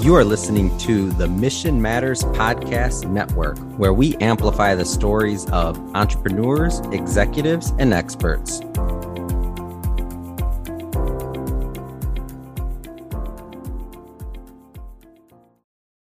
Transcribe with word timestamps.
You 0.00 0.14
are 0.14 0.22
listening 0.22 0.78
to 0.78 1.10
the 1.10 1.26
Mission 1.26 1.82
Matters 1.82 2.22
Podcast 2.22 3.10
Network, 3.10 3.58
where 3.78 3.92
we 3.92 4.14
amplify 4.18 4.76
the 4.76 4.84
stories 4.84 5.44
of 5.50 5.76
entrepreneurs, 5.96 6.78
executives, 6.92 7.72
and 7.80 7.92
experts. 7.92 8.60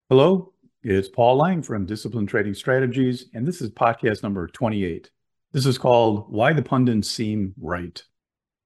Hello, 0.09 0.51
it's 0.83 1.07
Paul 1.07 1.37
Lange 1.37 1.61
from 1.61 1.85
Disciplined 1.85 2.27
Trading 2.27 2.53
Strategies, 2.53 3.27
and 3.33 3.47
this 3.47 3.61
is 3.61 3.69
podcast 3.69 4.23
number 4.23 4.45
28. 4.47 5.09
This 5.53 5.65
is 5.65 5.77
called 5.77 6.25
Why 6.27 6.51
the 6.51 6.61
Pundits 6.61 7.09
Seem 7.09 7.53
Right. 7.57 8.03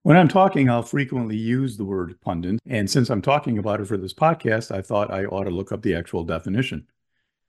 When 0.03 0.17
I'm 0.17 0.27
talking, 0.27 0.69
I'll 0.69 0.83
frequently 0.83 1.37
use 1.37 1.77
the 1.77 1.85
word 1.85 2.19
pundit. 2.19 2.59
And 2.67 2.89
since 2.89 3.09
I'm 3.09 3.21
talking 3.21 3.57
about 3.57 3.79
it 3.79 3.87
for 3.87 3.95
this 3.95 4.13
podcast, 4.13 4.69
I 4.69 4.81
thought 4.81 5.09
I 5.09 5.23
ought 5.23 5.45
to 5.45 5.49
look 5.49 5.71
up 5.71 5.81
the 5.81 5.95
actual 5.95 6.25
definition. 6.25 6.87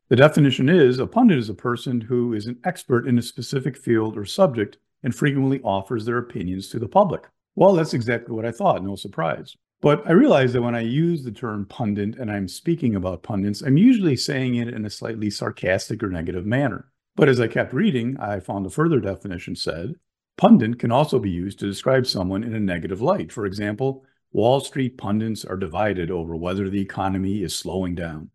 The 0.09 0.15
definition 0.15 0.69
is 0.69 1.01
a 1.01 1.07
pundit 1.09 1.39
is 1.39 1.49
a 1.49 1.55
person 1.55 2.03
who 2.03 2.33
is 2.33 2.47
an 2.47 2.61
expert 2.63 3.09
in 3.09 3.19
a 3.19 3.23
specific 3.23 3.77
field 3.77 4.17
or 4.17 4.25
subject 4.25 4.79
and 5.03 5.13
frequently 5.13 5.61
offers 5.63 6.05
their 6.05 6.19
opinions 6.19 6.69
to 6.69 6.79
the 6.79 6.87
public. 6.87 7.25
Well, 7.57 7.75
that's 7.75 7.93
exactly 7.93 8.37
what 8.37 8.47
I 8.47 8.53
thought, 8.53 8.85
no 8.85 8.95
surprise. 8.95 9.57
But 9.81 10.07
I 10.07 10.13
realized 10.13 10.55
that 10.55 10.63
when 10.63 10.77
I 10.77 10.83
use 10.83 11.25
the 11.25 11.33
term 11.33 11.67
pundit 11.67 12.17
and 12.17 12.31
I'm 12.31 12.47
speaking 12.47 12.95
about 12.95 13.25
pundits, 13.25 13.63
I'm 13.63 13.79
usually 13.79 14.15
saying 14.15 14.55
it 14.55 14.69
in 14.69 14.85
a 14.85 14.91
slightly 14.91 15.29
sarcastic 15.29 16.05
or 16.05 16.09
negative 16.09 16.47
manner. 16.47 16.87
But 17.17 17.29
as 17.29 17.41
I 17.41 17.49
kept 17.49 17.73
reading, 17.73 18.17
I 18.21 18.39
found 18.39 18.65
a 18.65 18.71
further 18.71 19.01
definition 19.01 19.57
said 19.57 19.97
Pundit 20.37 20.79
can 20.81 20.91
also 20.91 21.19
be 21.19 21.31
used 21.31 21.61
to 21.61 21.67
describe 21.67 22.07
someone 22.07 22.43
in 22.43 22.55
a 22.55 22.61
negative 22.61 23.01
light. 23.01 23.31
For 23.31 23.47
example, 23.47 24.05
Wall 24.33 24.59
Street 24.59 24.99
pundits 24.99 25.45
are 25.45 25.57
divided 25.57 26.11
over 26.11 26.35
whether 26.35 26.69
the 26.69 26.81
economy 26.81 27.43
is 27.43 27.55
slowing 27.55 27.95
down. 27.95 28.31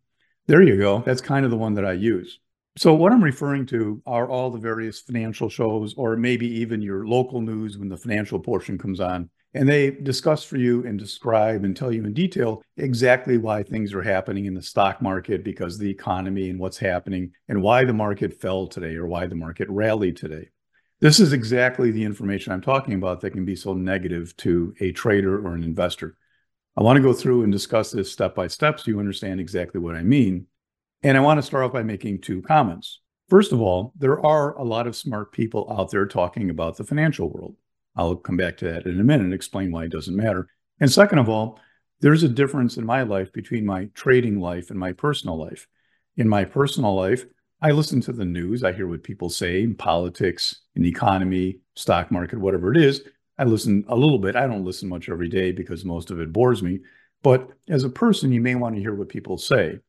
There 0.47 0.61
you 0.61 0.77
go. 0.77 0.99
That's 1.05 1.21
kind 1.21 1.43
of 1.43 1.51
the 1.51 1.57
one 1.57 1.73
that 1.73 1.85
I 1.85 1.91
use. 1.91 2.39
So, 2.77 2.93
what 2.93 3.11
I'm 3.11 3.23
referring 3.23 3.65
to 3.67 4.01
are 4.05 4.29
all 4.29 4.49
the 4.49 4.57
various 4.57 5.01
financial 5.01 5.49
shows, 5.49 5.93
or 5.95 6.15
maybe 6.15 6.47
even 6.47 6.81
your 6.81 7.05
local 7.05 7.41
news 7.41 7.77
when 7.77 7.89
the 7.89 7.97
financial 7.97 8.39
portion 8.39 8.77
comes 8.77 9.01
on. 9.01 9.29
And 9.53 9.67
they 9.67 9.91
discuss 9.91 10.43
for 10.43 10.55
you 10.55 10.85
and 10.85 10.97
describe 10.97 11.65
and 11.65 11.75
tell 11.75 11.91
you 11.91 12.05
in 12.05 12.13
detail 12.13 12.61
exactly 12.77 13.37
why 13.37 13.63
things 13.63 13.93
are 13.93 14.01
happening 14.01 14.45
in 14.45 14.53
the 14.53 14.61
stock 14.61 15.01
market 15.01 15.43
because 15.43 15.77
the 15.77 15.89
economy 15.89 16.49
and 16.49 16.59
what's 16.59 16.77
happening, 16.77 17.33
and 17.49 17.61
why 17.61 17.83
the 17.83 17.93
market 17.93 18.39
fell 18.39 18.67
today 18.67 18.95
or 18.95 19.07
why 19.07 19.27
the 19.27 19.35
market 19.35 19.67
rallied 19.69 20.15
today. 20.15 20.47
This 21.01 21.21
is 21.21 21.31
exactly 21.31 21.91
the 21.91 22.03
information 22.03 22.51
I'm 22.51 22.61
talking 22.61 22.93
about 22.93 23.21
that 23.21 23.31
can 23.31 23.45
be 23.45 23.55
so 23.55 23.73
negative 23.73 24.35
to 24.37 24.73
a 24.81 24.91
trader 24.91 25.45
or 25.45 25.55
an 25.55 25.63
investor. 25.63 26.17
I 26.75 26.83
want 26.83 26.97
to 26.97 27.03
go 27.03 27.13
through 27.13 27.43
and 27.43 27.53
discuss 27.53 27.91
this 27.91 28.11
step 28.11 28.35
by 28.35 28.47
step 28.47 28.79
so 28.79 28.91
you 28.91 28.99
understand 28.99 29.39
exactly 29.39 29.79
what 29.79 29.95
I 29.95 30.03
mean. 30.03 30.47
And 31.01 31.15
I 31.15 31.21
want 31.21 31.37
to 31.37 31.41
start 31.41 31.63
off 31.63 31.71
by 31.71 31.83
making 31.83 32.19
two 32.19 32.41
comments. 32.41 32.99
First 33.29 33.53
of 33.53 33.61
all, 33.61 33.93
there 33.97 34.25
are 34.25 34.57
a 34.57 34.63
lot 34.63 34.87
of 34.87 34.95
smart 34.95 35.31
people 35.31 35.71
out 35.71 35.89
there 35.89 36.05
talking 36.05 36.49
about 36.49 36.75
the 36.75 36.83
financial 36.83 37.29
world. 37.29 37.55
I'll 37.95 38.15
come 38.15 38.35
back 38.35 38.57
to 38.57 38.65
that 38.65 38.85
in 38.85 38.99
a 38.99 39.03
minute 39.03 39.23
and 39.23 39.33
explain 39.33 39.71
why 39.71 39.85
it 39.85 39.91
doesn't 39.91 40.15
matter. 40.15 40.47
And 40.81 40.91
second 40.91 41.19
of 41.19 41.29
all, 41.29 41.61
there's 42.01 42.23
a 42.23 42.29
difference 42.29 42.75
in 42.75 42.85
my 42.85 43.03
life 43.03 43.31
between 43.31 43.65
my 43.65 43.85
trading 43.93 44.41
life 44.41 44.69
and 44.69 44.77
my 44.77 44.91
personal 44.91 45.39
life. 45.39 45.65
In 46.17 46.27
my 46.27 46.43
personal 46.43 46.93
life, 46.93 47.25
I 47.61 47.71
listen 47.71 47.99
to 48.01 48.13
the 48.13 48.25
news. 48.25 48.63
I 48.63 48.71
hear 48.71 48.87
what 48.87 49.03
people 49.03 49.29
say 49.29 49.61
in 49.63 49.75
politics, 49.75 50.61
in 50.75 50.81
the 50.81 50.89
economy, 50.89 51.59
stock 51.75 52.09
market, 52.09 52.39
whatever 52.39 52.71
it 52.71 52.77
is. 52.77 53.03
I 53.37 53.43
listen 53.43 53.83
a 53.89 53.95
little 53.95 54.19
bit. 54.19 54.37
I 54.37 54.47
don't 54.47 54.63
listen 54.63 54.87
much 54.87 55.09
every 55.09 55.27
day 55.27 55.51
because 55.51 55.83
most 55.83 56.09
of 56.09 56.21
it 56.21 56.31
bores 56.31 56.63
me. 56.63 56.79
But 57.21 57.49
as 57.67 57.83
a 57.83 57.89
person, 57.89 58.31
you 58.31 58.39
may 58.39 58.55
want 58.55 58.75
to 58.75 58.81
hear 58.81 58.95
what 58.95 59.09
people 59.09 59.37
say. 59.37 59.79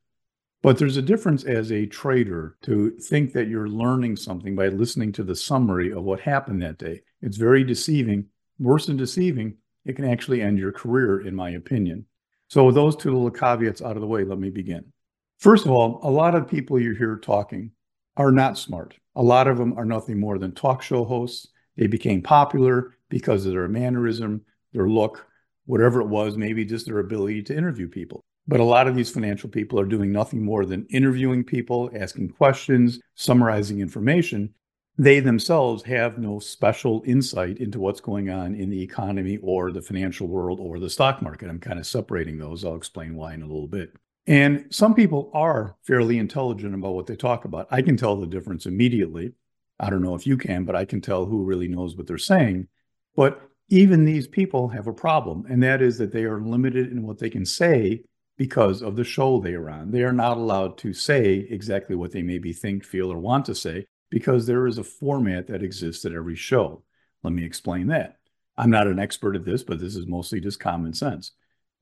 But 0.63 0.79
there's 0.79 0.97
a 0.97 1.03
difference 1.03 1.45
as 1.45 1.71
a 1.71 1.87
trader 1.87 2.57
to 2.63 2.91
think 2.91 3.33
that 3.33 3.49
you're 3.49 3.69
learning 3.69 4.17
something 4.17 4.57
by 4.57 4.69
listening 4.69 5.13
to 5.13 5.23
the 5.23 5.37
summary 5.37 5.93
of 5.93 6.03
what 6.03 6.21
happened 6.21 6.63
that 6.63 6.79
day. 6.79 7.03
It's 7.23 7.37
very 7.37 7.63
deceiving. 7.63 8.27
Worse 8.59 8.87
than 8.87 8.97
deceiving, 8.97 9.57
it 9.87 9.97
can 9.97 10.05
actually 10.05 10.43
end 10.43 10.59
your 10.59 10.73
career, 10.73 11.21
in 11.21 11.35
my 11.35 11.51
opinion. 11.51 12.05
So, 12.49 12.65
with 12.65 12.75
those 12.75 12.95
two 12.95 13.13
little 13.13 13.31
caveats 13.31 13.81
out 13.81 13.97
of 13.97 14.03
the 14.03 14.07
way, 14.07 14.25
let 14.25 14.39
me 14.39 14.51
begin. 14.51 14.93
First 15.41 15.65
of 15.65 15.71
all, 15.71 16.01
a 16.03 16.11
lot 16.11 16.35
of 16.35 16.47
people 16.47 16.79
you 16.79 16.93
hear 16.93 17.17
talking 17.17 17.71
are 18.19 18.31
not 18.31 18.59
smart. 18.59 18.95
A 19.17 19.23
lot 19.23 19.49
of 19.49 19.57
them 19.57 19.73
are 19.79 19.87
nothing 19.87 20.21
more 20.21 20.39
than 20.39 20.53
talk 20.53 20.83
show 20.83 21.03
hosts. 21.03 21.49
They 21.79 21.87
became 21.87 22.21
popular 22.21 22.99
because 23.09 23.47
of 23.47 23.53
their 23.53 23.67
mannerism, 23.67 24.43
their 24.75 24.87
look, 24.87 25.27
whatever 25.65 26.03
it 26.03 26.09
was, 26.09 26.37
maybe 26.37 26.67
just 26.67 26.85
their 26.85 26.99
ability 26.99 27.43
to 27.45 27.57
interview 27.57 27.89
people. 27.89 28.21
But 28.49 28.61
a 28.61 28.65
lot 28.65 28.87
of 28.87 28.95
these 28.95 29.11
financial 29.11 29.49
people 29.49 29.81
are 29.81 29.87
doing 29.87 30.13
nothing 30.13 30.45
more 30.45 30.67
than 30.67 30.85
interviewing 30.91 31.43
people, 31.43 31.91
asking 31.95 32.29
questions, 32.33 33.01
summarizing 33.15 33.81
information. 33.81 34.53
They 34.99 35.21
themselves 35.21 35.83
have 35.85 36.19
no 36.19 36.39
special 36.39 37.03
insight 37.07 37.57
into 37.57 37.81
what's 37.81 38.03
going 38.03 38.29
on 38.29 38.55
in 38.55 38.69
the 38.69 38.83
economy 38.83 39.39
or 39.43 39.73
the 39.73 39.81
financial 39.81 40.27
world 40.27 40.61
or 40.61 40.79
the 40.79 40.91
stock 40.91 41.23
market. 41.23 41.49
I'm 41.49 41.61
kind 41.61 41.79
of 41.79 41.87
separating 41.87 42.37
those. 42.37 42.63
I'll 42.63 42.77
explain 42.77 43.15
why 43.15 43.33
in 43.33 43.41
a 43.41 43.47
little 43.47 43.69
bit. 43.69 43.95
And 44.27 44.67
some 44.71 44.95
people 44.95 45.31
are 45.35 45.77
fairly 45.83 46.19
intelligent 46.19 46.75
about 46.75 46.95
what 46.95 47.07
they 47.07 47.17
talk 47.17 47.45
about. 47.45 47.69
I 47.71 47.83
can 47.83 47.97
tell 47.97 48.17
the 48.17 48.27
difference 48.27 48.67
immediately. 48.67 49.33
I 49.79 49.91
don't 49.91 50.03
know 50.03 50.15
if 50.15 50.27
you 50.27 50.37
can, 50.37 50.65
but 50.65 50.77
I 50.77 50.85
can 50.85 51.01
tell 51.01 51.25
who 51.25 51.45
really 51.45 51.69
knows 51.69 51.97
what 51.97 52.07
they're 52.07 52.19
saying. 52.19 52.69
But 53.17 53.41
even 53.71 54.05
these 54.05 54.29
people 54.29 54.69
have 54.69 54.87
a 54.87 54.93
problem, 54.93 55.47
and 55.49 55.63
that 55.63 55.81
is 55.81 55.99
that 55.99 56.13
they 56.13 56.25
are 56.25 56.41
limited 56.41 56.91
in 56.91 57.07
what 57.07 57.19
they 57.19 57.31
can 57.31 57.47
say 57.47 58.03
because 58.37 58.83
of 58.83 58.97
the 58.97 59.05
show 59.05 59.39
they 59.39 59.55
are 59.55 59.71
on. 59.71 59.91
They 59.91 60.03
are 60.03 60.13
not 60.13 60.37
allowed 60.37 60.79
to 60.79 60.93
say 60.93 61.47
exactly 61.51 61.97
what 61.97 62.13
they 62.13 62.23
maybe 62.23 62.53
think, 62.53 62.85
feel, 62.85 63.13
or 63.13 63.19
want 63.19 63.47
to 63.47 63.55
say 63.55 63.87
because 64.11 64.47
there 64.47 64.67
is 64.67 64.79
a 64.79 64.85
format 64.85 65.47
that 65.47 65.63
exists 65.63 66.05
at 66.05 66.13
every 66.13 66.37
show. 66.37 66.83
Let 67.23 67.33
me 67.33 67.45
explain 67.45 67.87
that. 67.89 68.17
I'm 68.57 68.71
not 68.71 68.89
an 68.89 68.99
expert 68.99 69.37
at 69.37 69.45
this, 69.45 69.63
but 69.63 69.79
this 69.79 69.95
is 69.95 70.07
mostly 70.07 70.41
just 70.41 70.61
common 70.61 70.93
sense. 70.93 71.33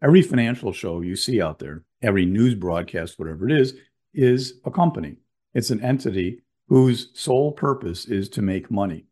Every 0.01 0.23
financial 0.23 0.73
show 0.73 1.01
you 1.01 1.17
see 1.17 1.43
out 1.43 1.59
there, 1.59 1.83
every 2.03 2.25
news 2.25 2.55
broadcast, 2.55 3.19
whatever 3.19 3.49
it 3.49 3.61
is, 3.61 3.75
is 4.15 4.61
a 4.65 4.71
company. 4.71 5.17
It's 5.55 5.71
an 5.71 5.83
entity 5.83 6.43
whose 6.69 7.11
sole 7.15 7.51
purpose 7.51 8.05
is 8.05 8.29
to 8.31 8.43
make 8.43 8.71
money. 8.71 9.07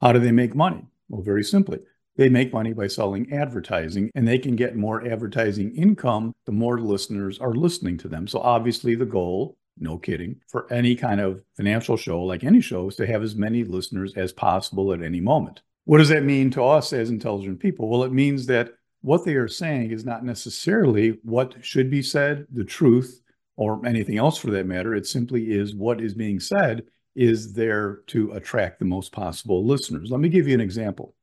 How 0.00 0.12
do 0.12 0.20
they 0.20 0.30
make 0.30 0.54
money? 0.54 0.86
Well, 1.08 1.22
very 1.22 1.42
simply, 1.42 1.80
they 2.16 2.28
make 2.28 2.52
money 2.52 2.72
by 2.72 2.86
selling 2.86 3.32
advertising 3.32 4.10
and 4.14 4.26
they 4.26 4.38
can 4.38 4.54
get 4.54 4.76
more 4.76 5.04
advertising 5.04 5.74
income 5.74 6.32
the 6.46 6.52
more 6.52 6.80
listeners 6.80 7.40
are 7.40 7.54
listening 7.54 7.98
to 7.98 8.08
them. 8.08 8.28
So, 8.28 8.38
obviously, 8.38 8.94
the 8.94 9.06
goal, 9.06 9.56
no 9.78 9.98
kidding, 9.98 10.36
for 10.46 10.72
any 10.72 10.94
kind 10.94 11.20
of 11.20 11.42
financial 11.56 11.96
show, 11.96 12.22
like 12.22 12.44
any 12.44 12.60
show, 12.60 12.88
is 12.88 12.96
to 12.96 13.06
have 13.06 13.24
as 13.24 13.34
many 13.34 13.64
listeners 13.64 14.14
as 14.14 14.32
possible 14.32 14.92
at 14.92 15.02
any 15.02 15.20
moment. 15.20 15.62
What 15.86 15.98
does 15.98 16.10
that 16.10 16.22
mean 16.22 16.50
to 16.52 16.62
us 16.62 16.92
as 16.92 17.10
intelligent 17.10 17.58
people? 17.58 17.88
Well, 17.88 18.04
it 18.04 18.12
means 18.12 18.46
that 18.46 18.74
what 19.02 19.24
they 19.24 19.34
are 19.34 19.48
saying 19.48 19.90
is 19.90 20.04
not 20.04 20.24
necessarily 20.24 21.18
what 21.22 21.54
should 21.64 21.90
be 21.90 22.02
said, 22.02 22.46
the 22.52 22.64
truth, 22.64 23.22
or 23.56 23.84
anything 23.86 24.18
else 24.18 24.38
for 24.38 24.50
that 24.50 24.66
matter. 24.66 24.94
It 24.94 25.06
simply 25.06 25.50
is 25.50 25.74
what 25.74 26.00
is 26.00 26.14
being 26.14 26.40
said 26.40 26.84
is 27.14 27.52
there 27.52 28.00
to 28.06 28.32
attract 28.32 28.78
the 28.78 28.84
most 28.84 29.12
possible 29.12 29.66
listeners. 29.66 30.10
Let 30.10 30.20
me 30.20 30.28
give 30.28 30.46
you 30.46 30.54
an 30.54 30.60
example. 30.60 31.14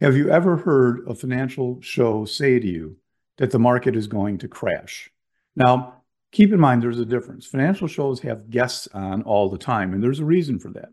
Have 0.00 0.16
you 0.16 0.30
ever 0.30 0.56
heard 0.56 1.06
a 1.08 1.14
financial 1.14 1.80
show 1.80 2.24
say 2.24 2.58
to 2.58 2.66
you 2.66 2.96
that 3.38 3.50
the 3.50 3.58
market 3.58 3.96
is 3.96 4.06
going 4.06 4.38
to 4.38 4.48
crash? 4.48 5.10
Now, 5.54 6.02
keep 6.32 6.52
in 6.52 6.60
mind 6.60 6.82
there's 6.82 6.98
a 6.98 7.04
difference. 7.04 7.46
Financial 7.46 7.86
shows 7.86 8.20
have 8.20 8.50
guests 8.50 8.88
on 8.92 9.22
all 9.22 9.48
the 9.48 9.58
time, 9.58 9.92
and 9.92 10.02
there's 10.02 10.20
a 10.20 10.24
reason 10.24 10.58
for 10.58 10.70
that. 10.72 10.88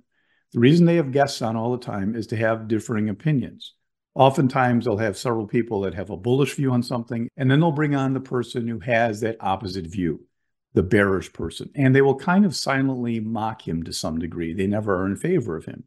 The 0.52 0.60
reason 0.60 0.86
they 0.86 0.96
have 0.98 1.12
guests 1.12 1.42
on 1.42 1.56
all 1.56 1.72
the 1.72 1.84
time 1.84 2.16
is 2.16 2.28
to 2.28 2.38
have 2.38 2.68
differing 2.68 3.10
opinions. 3.10 3.74
Oftentimes, 4.16 4.86
they'll 4.86 4.98
have 4.98 5.18
several 5.18 5.48
people 5.48 5.82
that 5.82 5.96
have 5.96 6.12
a 6.12 6.18
bullish 6.18 6.54
view 6.56 6.72
on 6.72 6.84
something, 6.84 7.30
and 7.36 7.50
then 7.50 7.60
they'll 7.60 7.72
bring 7.72 7.96
on 7.96 8.14
the 8.14 8.20
person 8.20 8.68
who 8.68 8.80
has 8.80 9.22
that 9.22 9.38
opposite 9.40 9.88
view, 9.88 10.26
the 10.74 10.84
bearish 10.84 11.34
person. 11.34 11.72
And 11.76 11.96
they 11.96 12.02
will 12.02 12.16
kind 12.16 12.46
of 12.46 12.56
silently 12.56 13.20
mock 13.20 13.68
him 13.68 13.84
to 13.84 13.94
some 13.94 14.20
degree. 14.20 14.54
They 14.54 14.68
never 14.68 15.02
are 15.02 15.08
in 15.08 15.16
favor 15.16 15.56
of 15.56 15.66
him. 15.66 15.86